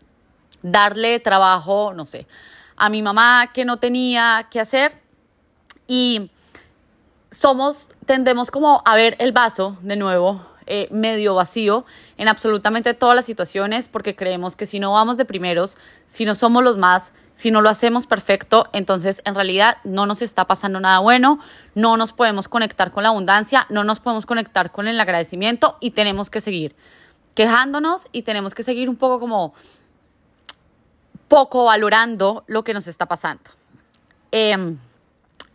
darle 0.62 1.20
trabajo, 1.20 1.94
no 1.94 2.06
sé, 2.06 2.28
a 2.76 2.90
mi 2.90 3.02
mamá 3.02 3.52
que 3.54 3.66
no 3.66 3.78
tenía 3.78 4.48
que 4.50 4.60
hacer. 4.60 5.00
Y 5.88 6.32
somos, 7.32 7.88
tendemos 8.06 8.52
como 8.52 8.82
a 8.86 8.96
ver 8.96 9.16
el 9.20 9.32
vaso 9.32 9.78
de 9.82 9.96
nuevo 9.96 10.46
eh, 10.70 10.88
medio 10.92 11.36
vacío 11.36 11.84
en 12.18 12.28
absolutamente 12.28 12.94
todas 12.94 13.16
las 13.16 13.26
situaciones 13.26 13.90
porque 13.90 14.16
creemos 14.16 14.56
que 14.56 14.66
si 14.66 14.80
no 14.80 14.94
vamos 14.94 15.18
de 15.18 15.26
primeros, 15.26 15.78
si 16.06 16.26
no 16.26 16.36
somos 16.36 16.64
los 16.64 16.78
más, 16.78 17.12
si 17.34 17.52
no 17.52 17.62
lo 17.62 17.70
hacemos 17.70 18.06
perfecto, 18.06 18.68
entonces 18.72 19.22
en 19.26 19.36
realidad 19.36 19.78
no 19.84 20.06
nos 20.06 20.22
está 20.22 20.46
pasando 20.46 20.80
nada 20.80 21.00
bueno, 21.00 21.40
no 21.76 21.98
nos 21.98 22.14
podemos 22.14 22.48
conectar 22.48 22.92
con 22.92 23.04
la 23.04 23.10
abundancia, 23.10 23.66
no 23.70 23.84
nos 23.84 24.00
podemos 24.00 24.26
conectar 24.26 24.72
con 24.72 24.88
el 24.88 25.00
agradecimiento 25.00 25.78
y 25.80 25.92
tenemos 25.92 26.30
que 26.30 26.40
seguir 26.40 26.76
quejándonos 27.34 28.08
y 28.12 28.22
tenemos 28.22 28.54
que 28.54 28.64
seguir 28.64 28.90
un 28.90 28.96
poco 28.96 29.20
como 29.20 29.54
poco 31.28 31.66
valorando 31.66 32.44
lo 32.48 32.64
que 32.64 32.74
nos 32.74 32.88
está 32.88 33.08
pasando. 33.08 33.50
Em, 34.32 34.78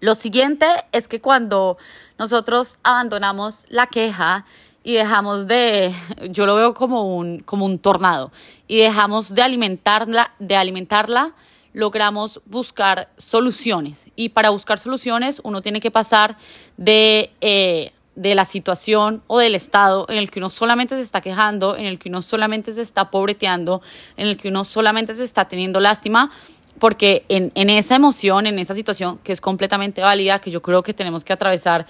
lo 0.01 0.15
siguiente 0.15 0.67
es 0.93 1.09
que 1.09 1.21
cuando 1.21 1.79
nosotros 2.19 2.79
abandonamos 2.83 3.65
la 3.69 3.87
queja 3.87 4.45
y 4.85 4.93
dejamos 4.95 5.49
de, 5.49 5.93
yo 6.31 6.47
lo 6.47 6.55
veo 6.55 6.75
como 6.75 7.17
un, 7.17 7.41
como 7.41 7.65
un 7.65 7.81
tornado, 7.81 8.31
y 8.69 8.77
dejamos 8.77 9.35
de 9.35 9.43
alimentarla, 9.43 10.33
de 10.39 10.57
alimentarla, 10.57 11.33
logramos 11.73 12.41
buscar 12.45 13.09
soluciones. 13.19 14.07
Y 14.15 14.29
para 14.29 14.51
buscar 14.51 14.79
soluciones 14.79 15.41
uno 15.43 15.61
tiene 15.61 15.81
que 15.81 15.91
pasar 15.91 16.37
de 16.77 17.33
eh, 17.41 17.93
de 18.17 18.35
la 18.35 18.45
situación 18.45 19.23
o 19.27 19.39
del 19.39 19.55
estado 19.55 20.07
en 20.09 20.17
el 20.17 20.31
que 20.31 20.39
uno 20.39 20.51
solamente 20.51 20.95
se 20.95 21.03
está 21.03 21.21
quejando, 21.21 21.77
en 21.77 21.87
el 21.87 21.99
que 21.99 22.09
uno 22.09 22.23
solamente 22.23 22.73
se 22.73 22.83
está 22.83 23.11
pobreteando, 23.11 23.83
en 24.17 24.29
el 24.29 24.37
que 24.37 24.49
uno 24.49 24.65
solamente 24.65 25.15
se 25.15 25.25
está 25.25 25.47
teniendo 25.47 25.81
lástima, 25.81 26.31
porque 26.79 27.25
en, 27.29 27.51
en 27.55 27.71
esa 27.71 27.97
emoción, 27.97 28.47
en 28.47 28.59
esa 28.59 28.75
situación 28.75 29.19
que 29.25 29.33
es 29.33 29.41
completamente 29.41 30.01
válida, 30.01 30.39
que 30.39 30.51
yo 30.51 30.63
creo 30.63 30.83
que 30.83 30.95
tenemos 30.95 31.25
que 31.25 31.33
atravesar, 31.33 31.87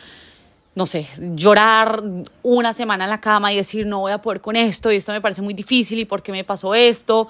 no 0.74 0.86
sé, 0.86 1.06
llorar 1.34 2.02
una 2.42 2.72
semana 2.72 3.04
en 3.04 3.10
la 3.10 3.20
cama 3.20 3.52
y 3.52 3.56
decir 3.56 3.86
no 3.86 4.00
voy 4.00 4.12
a 4.12 4.18
poder 4.18 4.40
con 4.40 4.56
esto 4.56 4.90
y 4.90 4.96
esto 4.96 5.12
me 5.12 5.20
parece 5.20 5.40
muy 5.40 5.54
difícil 5.54 5.98
y 5.98 6.04
por 6.04 6.22
qué 6.22 6.32
me 6.32 6.42
pasó 6.42 6.74
esto 6.74 7.28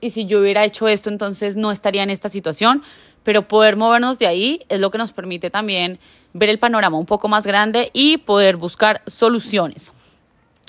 y 0.00 0.10
si 0.10 0.26
yo 0.26 0.40
hubiera 0.40 0.64
hecho 0.64 0.88
esto 0.88 1.10
entonces 1.10 1.56
no 1.56 1.70
estaría 1.70 2.02
en 2.02 2.10
esta 2.10 2.28
situación, 2.28 2.82
pero 3.22 3.48
poder 3.48 3.76
movernos 3.76 4.18
de 4.18 4.26
ahí 4.26 4.64
es 4.68 4.80
lo 4.80 4.90
que 4.90 4.98
nos 4.98 5.12
permite 5.12 5.50
también 5.50 5.98
ver 6.32 6.48
el 6.48 6.58
panorama 6.58 6.98
un 6.98 7.06
poco 7.06 7.28
más 7.28 7.46
grande 7.46 7.90
y 7.92 8.18
poder 8.18 8.56
buscar 8.56 9.02
soluciones. 9.06 9.92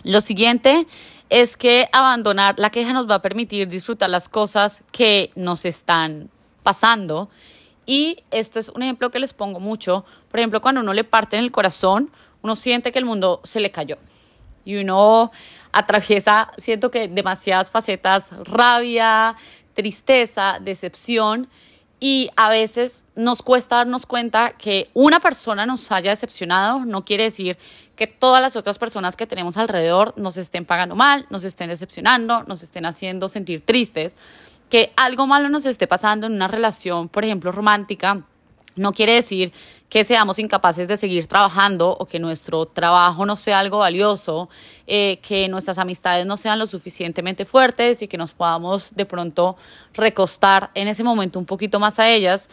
Lo 0.04 0.22
siguiente 0.22 0.88
es 1.30 1.58
que 1.58 1.90
abandonar 1.92 2.56
la 2.58 2.70
queja 2.70 2.94
nos 2.94 3.10
va 3.10 3.16
a 3.16 3.22
permitir 3.22 3.68
disfrutar 3.68 4.10
las 4.10 4.30
cosas 4.30 4.84
que 4.92 5.32
nos 5.36 5.66
están 5.66 6.30
pasando. 6.64 7.30
Y 7.88 8.24
esto 8.30 8.60
es 8.60 8.70
un 8.70 8.84
ejemplo 8.84 9.10
que 9.10 9.18
les 9.18 9.34
pongo 9.34 9.60
mucho. 9.60 10.06
Por 10.30 10.40
ejemplo, 10.40 10.62
cuando 10.62 10.82
uno 10.82 10.94
le 10.94 11.06
parte 11.06 11.38
en 11.38 11.44
el 11.44 11.52
corazón, 11.52 12.12
uno 12.44 12.56
siente 12.56 12.92
que 12.92 13.00
el 13.00 13.06
mundo 13.06 13.40
se 13.44 13.62
le 13.62 13.72
cayó. 13.72 13.98
Y 14.66 14.76
uno 14.76 15.32
atraviesa, 15.72 16.52
siento 16.58 16.92
que 16.92 17.08
demasiadas 17.08 17.72
facetas, 17.72 18.32
rabia, 18.44 19.38
tristeza, 19.74 20.58
decepción 20.62 21.48
y 22.00 22.30
a 22.36 22.50
veces 22.50 23.06
nos 23.16 23.42
cuesta 23.42 23.78
darnos 23.78 24.06
cuenta 24.06 24.52
que 24.52 24.90
una 24.94 25.20
persona 25.20 25.66
nos 25.66 25.92
haya 25.92 26.12
decepcionado, 26.12 26.86
no 26.86 27.06
quiere 27.06 27.24
decir 27.24 27.58
que 27.96 28.06
todas 28.06 28.42
las 28.42 28.56
otras 28.56 28.78
personas 28.78 29.16
que 29.16 29.26
tenemos 29.26 29.58
alrededor 29.58 30.14
nos 30.18 30.38
estén 30.38 30.66
pagando 30.66 30.96
mal, 30.96 31.26
nos 31.30 31.44
estén 31.44 31.70
decepcionando, 31.70 32.44
nos 32.44 32.62
estén 32.62 32.86
haciendo 32.86 33.30
sentir 33.30 33.66
tristes, 33.66 34.16
que 34.70 34.92
algo 34.96 35.28
malo 35.28 35.50
nos 35.50 35.66
esté 35.66 35.88
pasando 35.88 36.28
en 36.28 36.34
una 36.34 36.48
relación, 36.48 37.10
por 37.10 37.24
ejemplo, 37.24 37.52
romántica 37.52 38.24
no 38.78 38.94
quiere 38.94 39.14
decir 39.14 39.52
que 39.90 40.04
seamos 40.04 40.38
incapaces 40.40 40.88
de 40.88 40.98
seguir 40.98 41.28
trabajando 41.28 41.96
o 41.98 42.06
que 42.06 42.20
nuestro 42.20 42.66
trabajo 42.66 43.26
no 43.26 43.36
sea 43.36 43.60
algo 43.60 43.80
valioso, 43.80 44.50
eh, 44.86 45.18
que 45.22 45.48
nuestras 45.48 45.78
amistades 45.78 46.26
no 46.26 46.38
sean 46.38 46.60
lo 46.60 46.68
suficientemente 46.68 47.46
fuertes 47.46 48.02
y 48.02 48.08
que 48.08 48.18
nos 48.18 48.34
podamos 48.34 48.94
de 48.96 49.06
pronto 49.06 49.58
recostar 49.94 50.70
en 50.76 50.88
ese 50.88 51.04
momento 51.04 51.40
un 51.40 51.46
poquito 51.46 51.80
más 51.80 52.00
a 52.00 52.10
ellas 52.10 52.50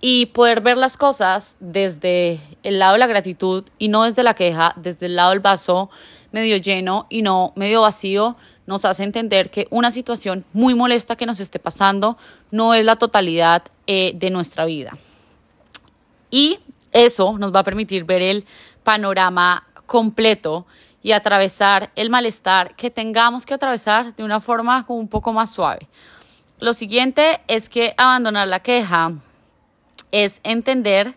y 0.00 0.26
poder 0.26 0.60
ver 0.62 0.78
las 0.78 0.96
cosas 0.96 1.56
desde 1.60 2.40
el 2.62 2.78
lado 2.78 2.94
de 2.94 2.98
la 2.98 3.06
gratitud 3.06 3.64
y 3.78 3.88
no 3.88 4.04
desde 4.04 4.22
la 4.22 4.34
queja, 4.34 4.72
desde 4.76 5.06
el 5.06 5.16
lado 5.16 5.30
del 5.30 5.40
vaso 5.40 5.90
medio 6.32 6.56
lleno 6.56 7.06
y 7.10 7.22
no 7.22 7.52
medio 7.56 7.82
vacío, 7.82 8.36
nos 8.66 8.84
hace 8.84 9.04
entender 9.04 9.50
que 9.50 9.66
una 9.70 9.90
situación 9.90 10.44
muy 10.52 10.74
molesta 10.74 11.16
que 11.16 11.26
nos 11.26 11.40
esté 11.40 11.58
pasando 11.58 12.16
no 12.50 12.74
es 12.74 12.84
la 12.84 12.96
totalidad 12.96 13.62
eh, 13.86 14.12
de 14.14 14.30
nuestra 14.30 14.64
vida. 14.64 14.96
Y 16.30 16.58
eso 16.92 17.38
nos 17.38 17.54
va 17.54 17.60
a 17.60 17.64
permitir 17.64 18.04
ver 18.04 18.22
el 18.22 18.44
panorama 18.84 19.66
completo 19.86 20.66
y 21.02 21.12
atravesar 21.12 21.90
el 21.96 22.10
malestar 22.10 22.76
que 22.76 22.90
tengamos 22.90 23.46
que 23.46 23.54
atravesar 23.54 24.14
de 24.14 24.22
una 24.22 24.40
forma 24.40 24.84
un 24.88 25.08
poco 25.08 25.32
más 25.32 25.50
suave. 25.50 25.88
Lo 26.58 26.74
siguiente 26.74 27.40
es 27.48 27.68
que 27.68 27.94
abandonar 27.96 28.46
la 28.46 28.60
queja 28.60 29.12
es 30.12 30.40
entender 30.42 31.16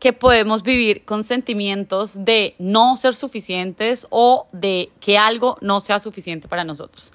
que 0.00 0.14
podemos 0.14 0.62
vivir 0.62 1.04
con 1.04 1.22
sentimientos 1.22 2.24
de 2.24 2.54
no 2.58 2.96
ser 2.96 3.14
suficientes 3.14 4.06
o 4.10 4.48
de 4.50 4.90
que 4.98 5.18
algo 5.18 5.58
no 5.60 5.78
sea 5.78 6.00
suficiente 6.00 6.48
para 6.48 6.64
nosotros. 6.64 7.12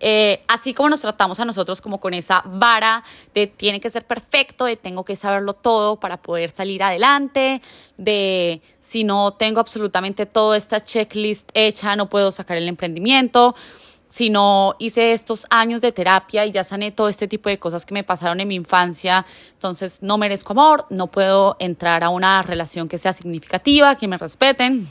Eh, 0.00 0.42
así 0.48 0.74
como 0.74 0.88
nos 0.88 1.00
tratamos 1.00 1.38
a 1.38 1.44
nosotros 1.44 1.80
como 1.80 2.00
con 2.00 2.12
esa 2.12 2.42
vara 2.44 3.04
de 3.32 3.46
tiene 3.46 3.80
que 3.80 3.88
ser 3.88 4.04
perfecto, 4.04 4.64
de 4.64 4.76
tengo 4.76 5.04
que 5.04 5.14
saberlo 5.14 5.54
todo 5.54 5.96
para 5.96 6.18
poder 6.18 6.50
salir 6.50 6.82
adelante, 6.82 7.62
de 7.96 8.60
si 8.80 9.04
no 9.04 9.34
tengo 9.34 9.60
absolutamente 9.60 10.26
toda 10.26 10.56
esta 10.56 10.80
checklist 10.80 11.48
hecha, 11.54 11.94
no 11.94 12.10
puedo 12.10 12.32
sacar 12.32 12.56
el 12.56 12.68
emprendimiento 12.68 13.54
si 14.08 14.30
no 14.30 14.76
hice 14.78 15.12
estos 15.12 15.46
años 15.50 15.80
de 15.80 15.92
terapia 15.92 16.46
y 16.46 16.50
ya 16.50 16.62
sané 16.64 16.92
todo 16.92 17.08
este 17.08 17.26
tipo 17.26 17.48
de 17.48 17.58
cosas 17.58 17.84
que 17.84 17.94
me 17.94 18.04
pasaron 18.04 18.40
en 18.40 18.48
mi 18.48 18.54
infancia, 18.54 19.26
entonces 19.52 19.98
no 20.02 20.18
merezco 20.18 20.52
amor, 20.52 20.86
no 20.90 21.08
puedo 21.08 21.56
entrar 21.58 22.04
a 22.04 22.10
una 22.10 22.42
relación 22.42 22.88
que 22.88 22.98
sea 22.98 23.12
significativa, 23.12 23.96
que 23.96 24.08
me 24.08 24.18
respeten. 24.18 24.88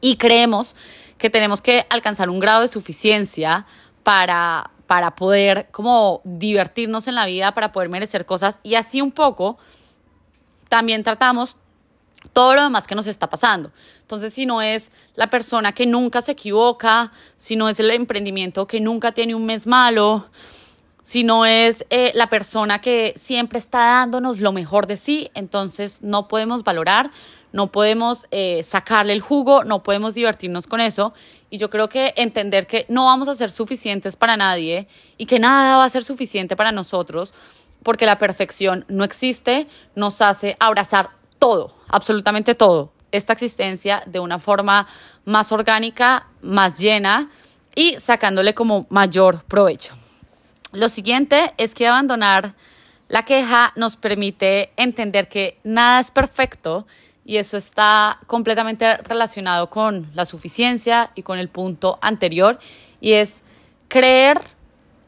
Y 0.00 0.16
creemos 0.16 0.76
que 1.18 1.30
tenemos 1.30 1.60
que 1.60 1.86
alcanzar 1.90 2.30
un 2.30 2.38
grado 2.38 2.62
de 2.62 2.68
suficiencia 2.68 3.66
para, 4.02 4.70
para 4.86 5.16
poder 5.16 5.68
como 5.70 6.20
divertirnos 6.24 7.08
en 7.08 7.14
la 7.14 7.26
vida, 7.26 7.52
para 7.52 7.72
poder 7.72 7.88
merecer 7.88 8.26
cosas 8.26 8.60
y 8.62 8.74
así 8.74 9.00
un 9.00 9.12
poco 9.12 9.58
también 10.68 11.02
tratamos 11.02 11.56
todo 12.32 12.54
lo 12.54 12.62
demás 12.62 12.86
que 12.86 12.94
nos 12.94 13.06
está 13.06 13.28
pasando. 13.28 13.70
Entonces, 14.00 14.32
si 14.32 14.46
no 14.46 14.62
es 14.62 14.90
la 15.14 15.30
persona 15.30 15.72
que 15.72 15.86
nunca 15.86 16.22
se 16.22 16.32
equivoca, 16.32 17.12
si 17.36 17.56
no 17.56 17.68
es 17.68 17.80
el 17.80 17.90
emprendimiento 17.90 18.66
que 18.66 18.80
nunca 18.80 19.12
tiene 19.12 19.34
un 19.34 19.46
mes 19.46 19.66
malo, 19.66 20.26
si 21.02 21.22
no 21.22 21.46
es 21.46 21.86
eh, 21.90 22.12
la 22.14 22.28
persona 22.28 22.80
que 22.80 23.14
siempre 23.16 23.58
está 23.58 23.78
dándonos 23.78 24.40
lo 24.40 24.52
mejor 24.52 24.86
de 24.86 24.96
sí, 24.96 25.30
entonces 25.34 26.02
no 26.02 26.28
podemos 26.28 26.64
valorar 26.64 27.10
no 27.56 27.68
podemos 27.68 28.26
eh, 28.32 28.62
sacarle 28.64 29.14
el 29.14 29.22
jugo, 29.22 29.64
no 29.64 29.82
podemos 29.82 30.12
divertirnos 30.12 30.66
con 30.66 30.80
eso. 30.80 31.14
Y 31.48 31.56
yo 31.56 31.70
creo 31.70 31.88
que 31.88 32.12
entender 32.16 32.66
que 32.66 32.84
no 32.90 33.06
vamos 33.06 33.28
a 33.28 33.34
ser 33.34 33.50
suficientes 33.50 34.14
para 34.14 34.36
nadie 34.36 34.88
y 35.16 35.24
que 35.24 35.38
nada 35.38 35.78
va 35.78 35.84
a 35.86 35.90
ser 35.90 36.04
suficiente 36.04 36.54
para 36.54 36.70
nosotros, 36.70 37.32
porque 37.82 38.04
la 38.04 38.18
perfección 38.18 38.84
no 38.88 39.04
existe, 39.04 39.68
nos 39.94 40.20
hace 40.20 40.58
abrazar 40.60 41.08
todo, 41.38 41.74
absolutamente 41.88 42.54
todo, 42.54 42.92
esta 43.12 43.32
existencia 43.32 44.02
de 44.06 44.20
una 44.20 44.38
forma 44.38 44.86
más 45.24 45.52
orgánica, 45.52 46.26
más 46.42 46.78
llena 46.78 47.30
y 47.74 47.94
sacándole 47.98 48.54
como 48.54 48.86
mayor 48.90 49.44
provecho. 49.44 49.94
Lo 50.72 50.88
siguiente 50.88 51.54
es 51.58 51.74
que 51.74 51.86
abandonar 51.86 52.54
la 53.08 53.22
queja 53.22 53.72
nos 53.76 53.96
permite 53.96 54.72
entender 54.76 55.28
que 55.28 55.58
nada 55.62 56.00
es 56.00 56.10
perfecto 56.10 56.86
y 57.24 57.36
eso 57.36 57.56
está 57.56 58.18
completamente 58.26 58.96
relacionado 58.98 59.70
con 59.70 60.10
la 60.14 60.24
suficiencia 60.24 61.10
y 61.14 61.22
con 61.22 61.38
el 61.38 61.48
punto 61.48 61.98
anterior 62.02 62.58
y 63.00 63.12
es 63.12 63.42
creer 63.88 64.40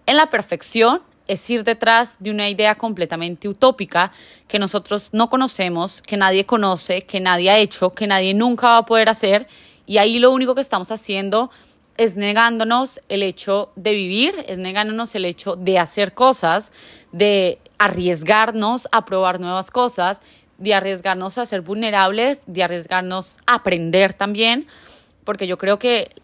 en 0.07 0.17
la 0.17 0.27
perfección 0.27 1.03
es 1.29 1.49
ir 1.49 1.63
detrás 1.63 2.17
de 2.19 2.31
una 2.31 2.49
idea 2.49 2.75
completamente 2.75 3.49
utópica 3.49 4.11
que 4.49 4.59
nosotros 4.59 5.11
no 5.13 5.31
conocemos, 5.31 6.03
que 6.03 6.17
nadie 6.17 6.47
conoce, 6.47 7.03
que 7.03 7.21
nadie 7.21 7.51
ha 7.51 7.59
hecho, 7.59 7.95
que 7.95 8.07
nadie 8.07 8.35
nunca 8.35 8.71
va 8.71 8.79
a 8.79 8.87
poder 8.87 9.09
hacer. 9.09 9.47
Y 9.87 9.99
ahí 9.99 10.19
lo 10.19 10.33
único 10.33 10.55
que 10.55 10.61
estamos 10.61 10.91
haciendo 10.91 11.51
es 11.99 12.17
negándonos 12.17 13.01
el 13.09 13.23
hecho 13.23 13.71
de 13.77 13.93
vivir, 13.93 14.35
es 14.47 14.59
negándonos 14.59 15.15
el 15.15 15.25
hecho 15.25 15.57
de 15.57 15.79
hacer 15.79 16.15
cosas, 16.15 16.73
de 17.13 17.59
arriesgarnos 17.79 18.89
a 18.93 19.05
probar 19.05 19.41
nuevas 19.41 19.71
cosas, 19.71 20.21
de 20.59 20.75
arriesgarnos 20.75 21.39
a 21.39 21.47
ser 21.47 21.61
vulnerables, 21.61 22.43
de 22.47 22.63
arriesgarnos 22.63 23.39
a 23.47 23.55
aprender 23.55 24.15
también, 24.15 24.67
porque 25.25 25.47
yo 25.47 25.59
creo 25.59 25.79
que 25.79 26.15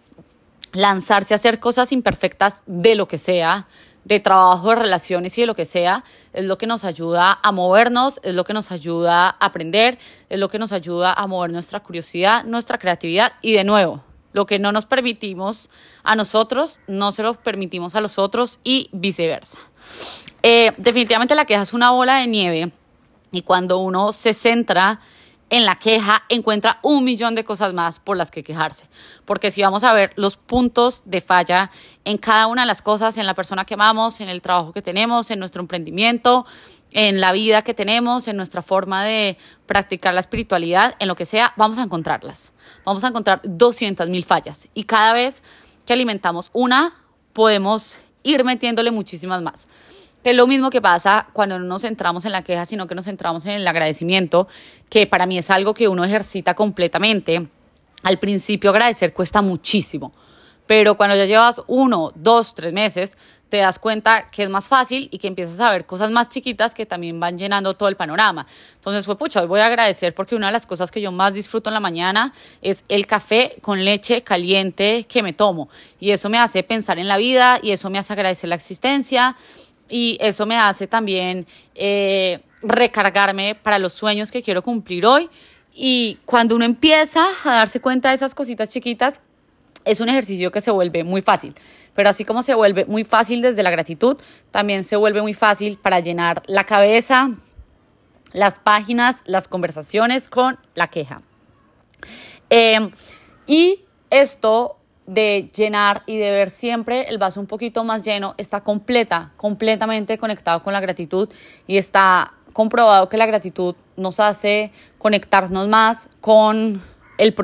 lanzarse 0.72 1.34
a 1.34 1.36
hacer 1.36 1.60
cosas 1.60 1.92
imperfectas 1.92 2.62
de 2.66 2.94
lo 2.94 3.06
que 3.06 3.18
sea, 3.18 3.66
de 4.04 4.20
trabajo, 4.20 4.70
de 4.70 4.76
relaciones 4.76 5.36
y 5.38 5.42
de 5.42 5.46
lo 5.46 5.54
que 5.54 5.64
sea, 5.64 6.04
es 6.32 6.44
lo 6.44 6.58
que 6.58 6.66
nos 6.66 6.84
ayuda 6.84 7.38
a 7.42 7.52
movernos, 7.52 8.20
es 8.22 8.34
lo 8.34 8.44
que 8.44 8.52
nos 8.52 8.70
ayuda 8.70 9.28
a 9.28 9.46
aprender, 9.46 9.98
es 10.28 10.38
lo 10.38 10.48
que 10.48 10.58
nos 10.58 10.72
ayuda 10.72 11.12
a 11.12 11.26
mover 11.26 11.50
nuestra 11.50 11.80
curiosidad, 11.80 12.44
nuestra 12.44 12.78
creatividad 12.78 13.32
y 13.40 13.52
de 13.52 13.64
nuevo, 13.64 14.02
lo 14.32 14.46
que 14.46 14.58
no 14.58 14.72
nos 14.72 14.86
permitimos 14.86 15.70
a 16.02 16.16
nosotros, 16.16 16.80
no 16.86 17.12
se 17.12 17.22
lo 17.22 17.34
permitimos 17.34 17.94
a 17.94 18.00
los 18.00 18.18
otros 18.18 18.58
y 18.62 18.88
viceversa. 18.92 19.58
Eh, 20.42 20.72
definitivamente 20.76 21.34
la 21.34 21.46
queja 21.46 21.62
es 21.62 21.72
una 21.72 21.90
bola 21.90 22.16
de 22.16 22.26
nieve 22.26 22.72
y 23.32 23.42
cuando 23.42 23.78
uno 23.78 24.12
se 24.12 24.34
centra 24.34 25.00
en 25.50 25.64
la 25.64 25.76
queja 25.76 26.24
encuentra 26.28 26.78
un 26.82 27.04
millón 27.04 27.34
de 27.34 27.44
cosas 27.44 27.72
más 27.74 27.98
por 27.98 28.16
las 28.16 28.30
que 28.30 28.42
quejarse. 28.42 28.88
Porque 29.24 29.50
si 29.50 29.62
vamos 29.62 29.84
a 29.84 29.92
ver 29.92 30.12
los 30.16 30.36
puntos 30.36 31.02
de 31.04 31.20
falla 31.20 31.70
en 32.04 32.18
cada 32.18 32.46
una 32.46 32.62
de 32.62 32.66
las 32.66 32.82
cosas, 32.82 33.16
en 33.16 33.26
la 33.26 33.34
persona 33.34 33.64
que 33.64 33.74
amamos, 33.74 34.20
en 34.20 34.28
el 34.28 34.42
trabajo 34.42 34.72
que 34.72 34.82
tenemos, 34.82 35.30
en 35.30 35.38
nuestro 35.38 35.60
emprendimiento, 35.60 36.46
en 36.90 37.20
la 37.20 37.32
vida 37.32 37.62
que 37.62 37.74
tenemos, 37.74 38.28
en 38.28 38.36
nuestra 38.36 38.62
forma 38.62 39.04
de 39.04 39.36
practicar 39.66 40.14
la 40.14 40.20
espiritualidad, 40.20 40.94
en 40.98 41.08
lo 41.08 41.16
que 41.16 41.26
sea, 41.26 41.52
vamos 41.56 41.78
a 41.78 41.82
encontrarlas. 41.82 42.52
Vamos 42.84 43.04
a 43.04 43.08
encontrar 43.08 43.40
200 43.44 44.08
mil 44.08 44.24
fallas. 44.24 44.68
Y 44.74 44.84
cada 44.84 45.12
vez 45.12 45.42
que 45.86 45.92
alimentamos 45.92 46.50
una, 46.52 46.94
podemos 47.32 47.98
ir 48.22 48.44
metiéndole 48.44 48.90
muchísimas 48.90 49.42
más 49.42 49.68
es 50.30 50.36
lo 50.36 50.46
mismo 50.46 50.70
que 50.70 50.80
pasa 50.80 51.28
cuando 51.32 51.58
no 51.58 51.66
nos 51.66 51.82
centramos 51.82 52.24
en 52.24 52.32
la 52.32 52.42
queja, 52.42 52.66
sino 52.66 52.86
que 52.86 52.94
nos 52.94 53.04
centramos 53.04 53.44
en 53.46 53.52
el 53.52 53.68
agradecimiento, 53.68 54.48
que 54.88 55.06
para 55.06 55.26
mí 55.26 55.38
es 55.38 55.50
algo 55.50 55.74
que 55.74 55.88
uno 55.88 56.04
ejercita 56.04 56.54
completamente. 56.54 57.48
Al 58.02 58.18
principio 58.18 58.70
agradecer 58.70 59.12
cuesta 59.12 59.42
muchísimo, 59.42 60.12
pero 60.66 60.96
cuando 60.96 61.16
ya 61.16 61.26
llevas 61.26 61.60
uno, 61.66 62.12
dos, 62.14 62.54
tres 62.54 62.72
meses, 62.72 63.16
te 63.54 63.58
das 63.58 63.78
cuenta 63.78 64.30
que 64.30 64.42
es 64.42 64.50
más 64.50 64.66
fácil 64.66 65.08
y 65.12 65.18
que 65.18 65.28
empiezas 65.28 65.60
a 65.60 65.70
ver 65.70 65.86
cosas 65.86 66.10
más 66.10 66.28
chiquitas 66.28 66.74
que 66.74 66.86
también 66.86 67.20
van 67.20 67.38
llenando 67.38 67.74
todo 67.74 67.88
el 67.88 67.94
panorama. 67.94 68.46
Entonces 68.74 69.06
fue, 69.06 69.16
pucha, 69.16 69.42
hoy 69.42 69.46
voy 69.46 69.60
a 69.60 69.66
agradecer 69.66 70.12
porque 70.12 70.34
una 70.34 70.48
de 70.48 70.54
las 70.54 70.66
cosas 70.66 70.90
que 70.90 71.00
yo 71.00 71.12
más 71.12 71.34
disfruto 71.34 71.70
en 71.70 71.74
la 71.74 71.80
mañana 71.80 72.32
es 72.62 72.84
el 72.88 73.06
café 73.06 73.56
con 73.60 73.84
leche 73.84 74.22
caliente 74.22 75.04
que 75.04 75.22
me 75.22 75.32
tomo. 75.32 75.68
Y 76.00 76.10
eso 76.10 76.28
me 76.28 76.38
hace 76.38 76.64
pensar 76.64 76.98
en 76.98 77.06
la 77.06 77.16
vida 77.16 77.60
y 77.62 77.70
eso 77.70 77.90
me 77.90 77.98
hace 77.98 78.12
agradecer 78.12 78.48
la 78.48 78.56
existencia 78.56 79.36
y 79.88 80.16
eso 80.20 80.46
me 80.46 80.56
hace 80.56 80.86
también 80.86 81.46
eh, 81.74 82.40
recargarme 82.62 83.54
para 83.54 83.78
los 83.78 83.92
sueños 83.92 84.30
que 84.30 84.42
quiero 84.42 84.62
cumplir 84.62 85.06
hoy. 85.06 85.28
Y 85.72 86.18
cuando 86.24 86.54
uno 86.54 86.64
empieza 86.64 87.26
a 87.44 87.54
darse 87.54 87.80
cuenta 87.80 88.10
de 88.10 88.14
esas 88.14 88.34
cositas 88.34 88.68
chiquitas, 88.68 89.20
es 89.84 90.00
un 90.00 90.08
ejercicio 90.08 90.50
que 90.50 90.60
se 90.60 90.70
vuelve 90.70 91.04
muy 91.04 91.20
fácil. 91.20 91.54
Pero 91.94 92.08
así 92.08 92.24
como 92.24 92.42
se 92.42 92.54
vuelve 92.54 92.86
muy 92.86 93.04
fácil 93.04 93.42
desde 93.42 93.62
la 93.62 93.70
gratitud, 93.70 94.16
también 94.50 94.84
se 94.84 94.96
vuelve 94.96 95.22
muy 95.22 95.34
fácil 95.34 95.78
para 95.78 96.00
llenar 96.00 96.42
la 96.46 96.64
cabeza, 96.64 97.30
las 98.32 98.58
páginas, 98.58 99.22
las 99.26 99.46
conversaciones 99.48 100.28
con 100.28 100.58
la 100.74 100.88
queja. 100.88 101.22
Eh, 102.50 102.90
y 103.46 103.84
esto 104.10 104.78
de 105.06 105.50
llenar 105.54 106.02
y 106.06 106.16
de 106.16 106.30
ver 106.30 106.50
siempre 106.50 107.02
el 107.08 107.18
vaso 107.18 107.40
un 107.40 107.46
poquito 107.46 107.84
más 107.84 108.04
lleno 108.04 108.34
está 108.38 108.62
completa, 108.62 109.32
completamente 109.36 110.18
conectado 110.18 110.62
con 110.62 110.72
la 110.72 110.80
gratitud 110.80 111.28
y 111.66 111.76
está 111.76 112.34
comprobado 112.52 113.08
que 113.08 113.16
la 113.16 113.26
gratitud 113.26 113.74
nos 113.96 114.20
hace 114.20 114.72
conectarnos 114.98 115.68
más 115.68 116.08
con 116.20 116.82
el, 117.18 117.34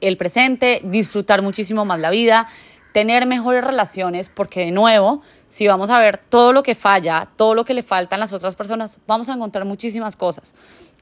el 0.00 0.16
presente, 0.16 0.80
disfrutar 0.84 1.42
muchísimo 1.42 1.84
más 1.84 2.00
la 2.00 2.10
vida, 2.10 2.48
tener 2.92 3.26
mejores 3.26 3.64
relaciones, 3.64 4.28
porque 4.28 4.60
de 4.60 4.70
nuevo, 4.70 5.22
si 5.48 5.66
vamos 5.66 5.90
a 5.90 5.98
ver 5.98 6.18
todo 6.18 6.52
lo 6.52 6.62
que 6.62 6.74
falla, 6.74 7.28
todo 7.36 7.54
lo 7.54 7.64
que 7.64 7.74
le 7.74 7.82
faltan 7.82 8.20
las 8.20 8.32
otras 8.32 8.56
personas, 8.56 8.98
vamos 9.06 9.28
a 9.28 9.34
encontrar 9.34 9.64
muchísimas 9.64 10.16
cosas 10.16 10.54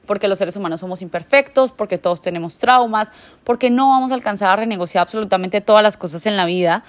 porque 0.05 0.27
los 0.27 0.37
seres 0.37 0.55
humanos 0.55 0.79
somos 0.79 1.01
imperfectos, 1.01 1.71
porque 1.71 1.97
todos 1.97 2.21
tenemos 2.21 2.57
traumas, 2.57 3.11
porque 3.43 3.69
no 3.69 3.89
vamos 3.89 4.11
a 4.11 4.13
alcanzar 4.13 4.51
a 4.51 4.55
renegociar 4.55 5.01
absolutamente 5.01 5.61
todas 5.61 5.83
las 5.83 5.97
cosas 5.97 6.25
en 6.25 6.37
la 6.37 6.45
vida. 6.45 6.83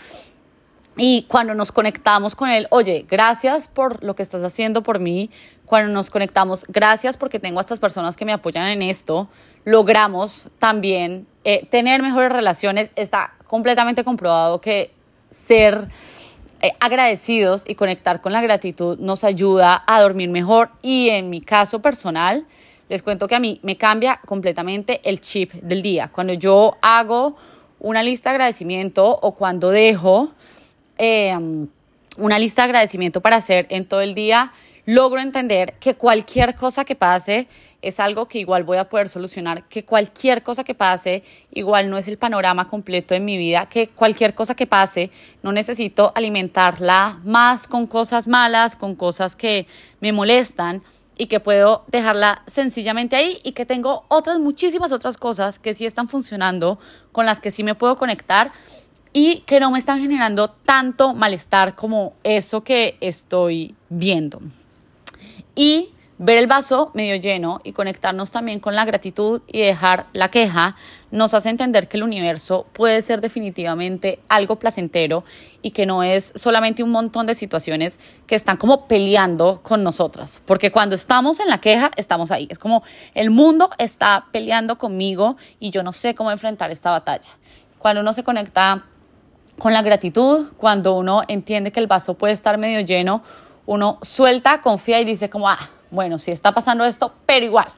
Y 0.99 1.25
cuando 1.29 1.55
nos 1.55 1.73
conectamos 1.73 2.35
con 2.35 2.49
él, 2.49 2.69
oye, 2.71 3.05
gracias 3.09 3.69
por 3.69 4.03
lo 4.03 4.15
que 4.15 4.23
estás 4.23 4.43
haciendo 4.43 4.83
por 4.83 4.99
mí. 4.99 5.31
Cuando 5.67 5.93
nos 5.93 6.09
conectamos, 6.09 6.65
gracias 6.69 7.19
porque 7.19 7.39
tengo 7.39 7.59
a 7.59 7.61
estas 7.61 7.79
personas 7.79 8.17
que 8.17 8.25
me 8.25 8.33
apoyan 8.33 8.69
en 8.69 8.81
esto. 8.81 9.29
Logramos 9.65 10.51
también 10.59 11.27
eh, 11.45 11.67
tener 11.67 12.03
mejores 12.03 12.33
relaciones. 12.33 12.91
Está 12.97 13.35
completamente 13.47 14.05
comprobado 14.05 14.63
que 14.63 14.91
ser 15.31 15.89
eh, 16.63 16.73
agradecidos 16.81 17.65
y 17.67 17.75
conectar 17.75 18.23
con 18.23 18.33
la 18.33 18.41
gratitud 18.41 18.99
nos 18.99 19.23
ayuda 19.23 19.85
a 19.87 20.01
dormir 20.01 20.31
mejor. 20.31 20.71
Y 20.81 21.11
en 21.11 21.29
mi 21.29 21.43
caso 21.43 21.83
personal, 21.83 22.47
les 22.88 23.03
cuento 23.03 23.27
que 23.27 23.35
a 23.35 23.40
mí 23.40 23.61
me 23.62 23.77
cambia 23.77 24.20
completamente 24.25 25.01
el 25.05 25.20
chip 25.20 25.53
del 25.55 25.83
día. 25.83 26.09
Cuando 26.12 26.33
yo 26.33 26.77
hago 26.83 27.37
una 27.81 28.03
lista 28.03 28.31
de 28.31 28.37
agradecimiento 28.37 29.07
o 29.07 29.35
cuando 29.35 29.70
dejo 29.70 30.33
em, 30.99 31.68
una 32.18 32.38
lista 32.38 32.62
de 32.62 32.66
agradecimiento 32.66 33.20
para 33.20 33.37
hacer 33.37 33.66
en 33.70 33.87
todo 33.87 34.01
el 34.01 34.14
día, 34.14 34.53
logro 34.87 35.20
entender 35.20 35.75
que 35.81 35.94
cualquier 35.94 36.55
cosa 36.55 36.85
que 36.85 36.94
pase 36.94 37.49
es 37.83 38.01
algo 38.01 38.27
que 38.27 38.38
igual 38.38 38.64
voy 38.64 38.79
a 38.79 38.88
poder 38.88 39.09
solucionar, 39.09 39.64
que 39.68 39.85
cualquier 39.85 40.42
cosa 40.42 40.64
que 40.64 40.75
pase 40.75 41.22
igual 41.53 41.90
no 41.90 41.99
es 41.99 42.09
el 42.09 42.18
panorama 42.18 42.68
completo 42.68 43.12
de 43.12 43.20
mi 43.20 43.37
vida, 43.37 43.68
que 43.68 43.88
cualquier 43.88 44.35
cosa 44.35 44.55
que 44.55 44.66
pase 44.66 45.11
no 45.42 45.53
necesito 45.53 46.12
alimentarla 46.14 47.20
más 47.25 47.66
con 47.66 47.87
cosas 47.87 48.29
malas, 48.29 48.77
con 48.77 48.94
cosas 48.94 49.37
que 49.37 49.66
me 50.01 50.12
molestan, 50.12 50.83
y 51.19 51.27
que 51.27 51.41
puedo 51.41 51.85
dejarla 51.89 52.43
sencillamente 52.47 53.17
ahí 53.17 53.41
y 53.43 53.53
que 53.53 53.67
tengo 53.67 54.05
otras 54.09 54.39
muchísimas 54.39 54.93
otras 54.93 55.17
cosas 55.17 55.59
que 55.59 55.75
sí 55.75 55.87
están 55.87 56.09
funcionando, 56.09 56.79
con 57.13 57.27
las 57.27 57.41
que 57.41 57.51
sí 57.51 57.65
me 57.65 57.75
puedo 57.75 57.97
conectar 57.97 58.53
y 59.13 59.41
que 59.47 59.61
no 59.61 59.71
me 59.71 59.79
están 59.79 60.01
generando 60.01 60.51
tanto 60.51 61.15
malestar 61.15 61.75
como 61.75 62.13
eso 62.23 62.63
que 62.63 62.99
estoy 63.01 63.75
viendo. 63.89 64.41
Y 65.55 65.91
Ver 66.19 66.39
el 66.39 66.47
vaso 66.47 66.91
medio 66.95 67.15
lleno 67.17 67.61
y 67.63 67.73
conectarnos 67.73 68.33
también 68.33 68.59
con 68.59 68.75
la 68.75 68.87
gratitud 68.87 69.43
y 69.47 69.61
dejar 69.61 70.07
la 70.15 70.31
queja 70.31 70.75
nos 71.11 71.35
hace 71.35 71.51
entender 71.51 71.89
que 71.89 71.99
el 71.99 72.05
universo 72.05 72.65
puede 72.73 73.03
ser 73.03 73.21
definitivamente 73.21 74.21
algo 74.27 74.59
placentero 74.59 75.25
y 75.61 75.73
que 75.73 75.85
no 75.85 76.03
es 76.03 76.33
solamente 76.35 76.83
un 76.83 76.91
montón 76.91 77.27
de 77.27 77.35
situaciones 77.35 78.01
que 78.27 78.35
están 78.35 78.57
como 78.57 78.89
peleando 78.89 79.61
con 79.63 79.83
nosotras. 79.83 80.41
Porque 80.47 80.73
cuando 80.73 80.95
estamos 80.95 81.39
en 81.39 81.49
la 81.49 81.61
queja, 81.61 81.91
estamos 81.97 82.31
ahí. 82.31 82.49
Es 82.51 82.59
como 82.59 82.83
el 83.13 83.29
mundo 83.29 83.69
está 83.77 84.29
peleando 84.33 84.79
conmigo 84.79 85.37
y 85.61 85.69
yo 85.69 85.83
no 85.83 85.93
sé 85.93 86.15
cómo 86.15 86.31
enfrentar 86.31 86.71
esta 86.71 86.93
batalla. 86.93 87.29
Cuando 87.79 88.01
uno 88.01 88.15
se 88.15 88.25
conecta 88.25 88.85
con 89.59 89.75
la 89.75 89.83
gratitud, 89.83 90.47
cuando 90.57 90.97
uno 90.97 91.25
entiende 91.29 91.73
que 91.73 91.81
el 91.81 91.89
vaso 91.89 92.15
puede 92.15 92.33
estar 92.33 92.57
medio 92.57 92.81
lleno, 92.81 93.23
uno 93.67 93.99
suelta, 94.01 94.63
confía 94.63 94.99
y 95.01 95.05
dice 95.05 95.29
como, 95.29 95.51
ah, 95.51 95.71
bueno, 95.90 96.18
si 96.18 96.31
está 96.31 96.53
pasando 96.53 96.85
esto, 96.85 97.14
pero 97.27 97.44
igual, 97.44 97.68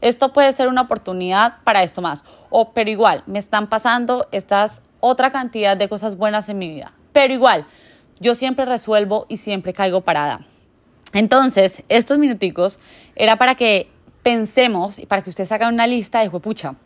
esto 0.00 0.32
puede 0.32 0.52
ser 0.52 0.68
una 0.68 0.82
oportunidad 0.82 1.58
para 1.64 1.82
esto 1.82 2.02
más. 2.02 2.24
O, 2.50 2.72
pero 2.72 2.90
igual, 2.90 3.22
me 3.26 3.38
están 3.38 3.68
pasando 3.68 4.26
estas 4.32 4.82
otra 5.00 5.30
cantidad 5.30 5.76
de 5.76 5.88
cosas 5.88 6.16
buenas 6.16 6.48
en 6.48 6.58
mi 6.58 6.68
vida. 6.68 6.92
Pero 7.12 7.32
igual, 7.32 7.66
yo 8.20 8.34
siempre 8.34 8.64
resuelvo 8.64 9.26
y 9.28 9.36
siempre 9.36 9.72
caigo 9.72 10.00
parada. 10.00 10.46
Entonces, 11.12 11.82
estos 11.88 12.18
minuticos 12.18 12.78
era 13.16 13.36
para 13.36 13.54
que 13.54 13.90
pensemos 14.22 14.98
y 14.98 15.06
para 15.06 15.22
que 15.22 15.30
ustedes 15.30 15.52
hagan 15.52 15.74
una 15.74 15.86
lista 15.86 16.20
de 16.20 16.30
pucha. 16.30 16.76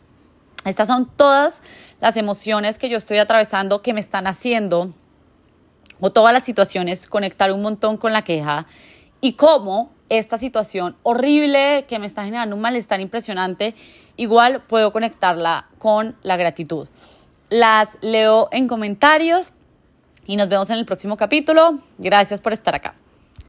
Estas 0.65 0.87
son 0.87 1.09
todas 1.15 1.63
las 2.01 2.17
emociones 2.17 2.77
que 2.77 2.89
yo 2.89 2.97
estoy 2.97 3.19
atravesando 3.19 3.81
que 3.81 3.93
me 3.93 3.99
están 3.99 4.27
haciendo, 4.27 4.93
o 5.99 6.11
todas 6.11 6.33
las 6.33 6.43
situaciones, 6.43 7.07
conectar 7.07 7.51
un 7.51 7.61
montón 7.61 7.97
con 7.97 8.11
la 8.13 8.23
queja 8.23 8.67
y 9.21 9.33
cómo 9.33 9.91
esta 10.09 10.37
situación 10.37 10.95
horrible 11.03 11.85
que 11.87 11.99
me 11.99 12.07
está 12.07 12.23
generando 12.23 12.55
un 12.55 12.61
malestar 12.61 13.01
impresionante, 13.01 13.75
igual 14.15 14.61
puedo 14.67 14.91
conectarla 14.91 15.67
con 15.79 16.15
la 16.23 16.37
gratitud. 16.37 16.87
Las 17.49 17.97
leo 18.01 18.49
en 18.51 18.67
comentarios 18.67 19.53
y 20.25 20.35
nos 20.35 20.49
vemos 20.49 20.69
en 20.69 20.77
el 20.77 20.85
próximo 20.85 21.17
capítulo. 21.17 21.79
Gracias 21.97 22.41
por 22.41 22.53
estar 22.53 22.75
acá. 22.75 22.95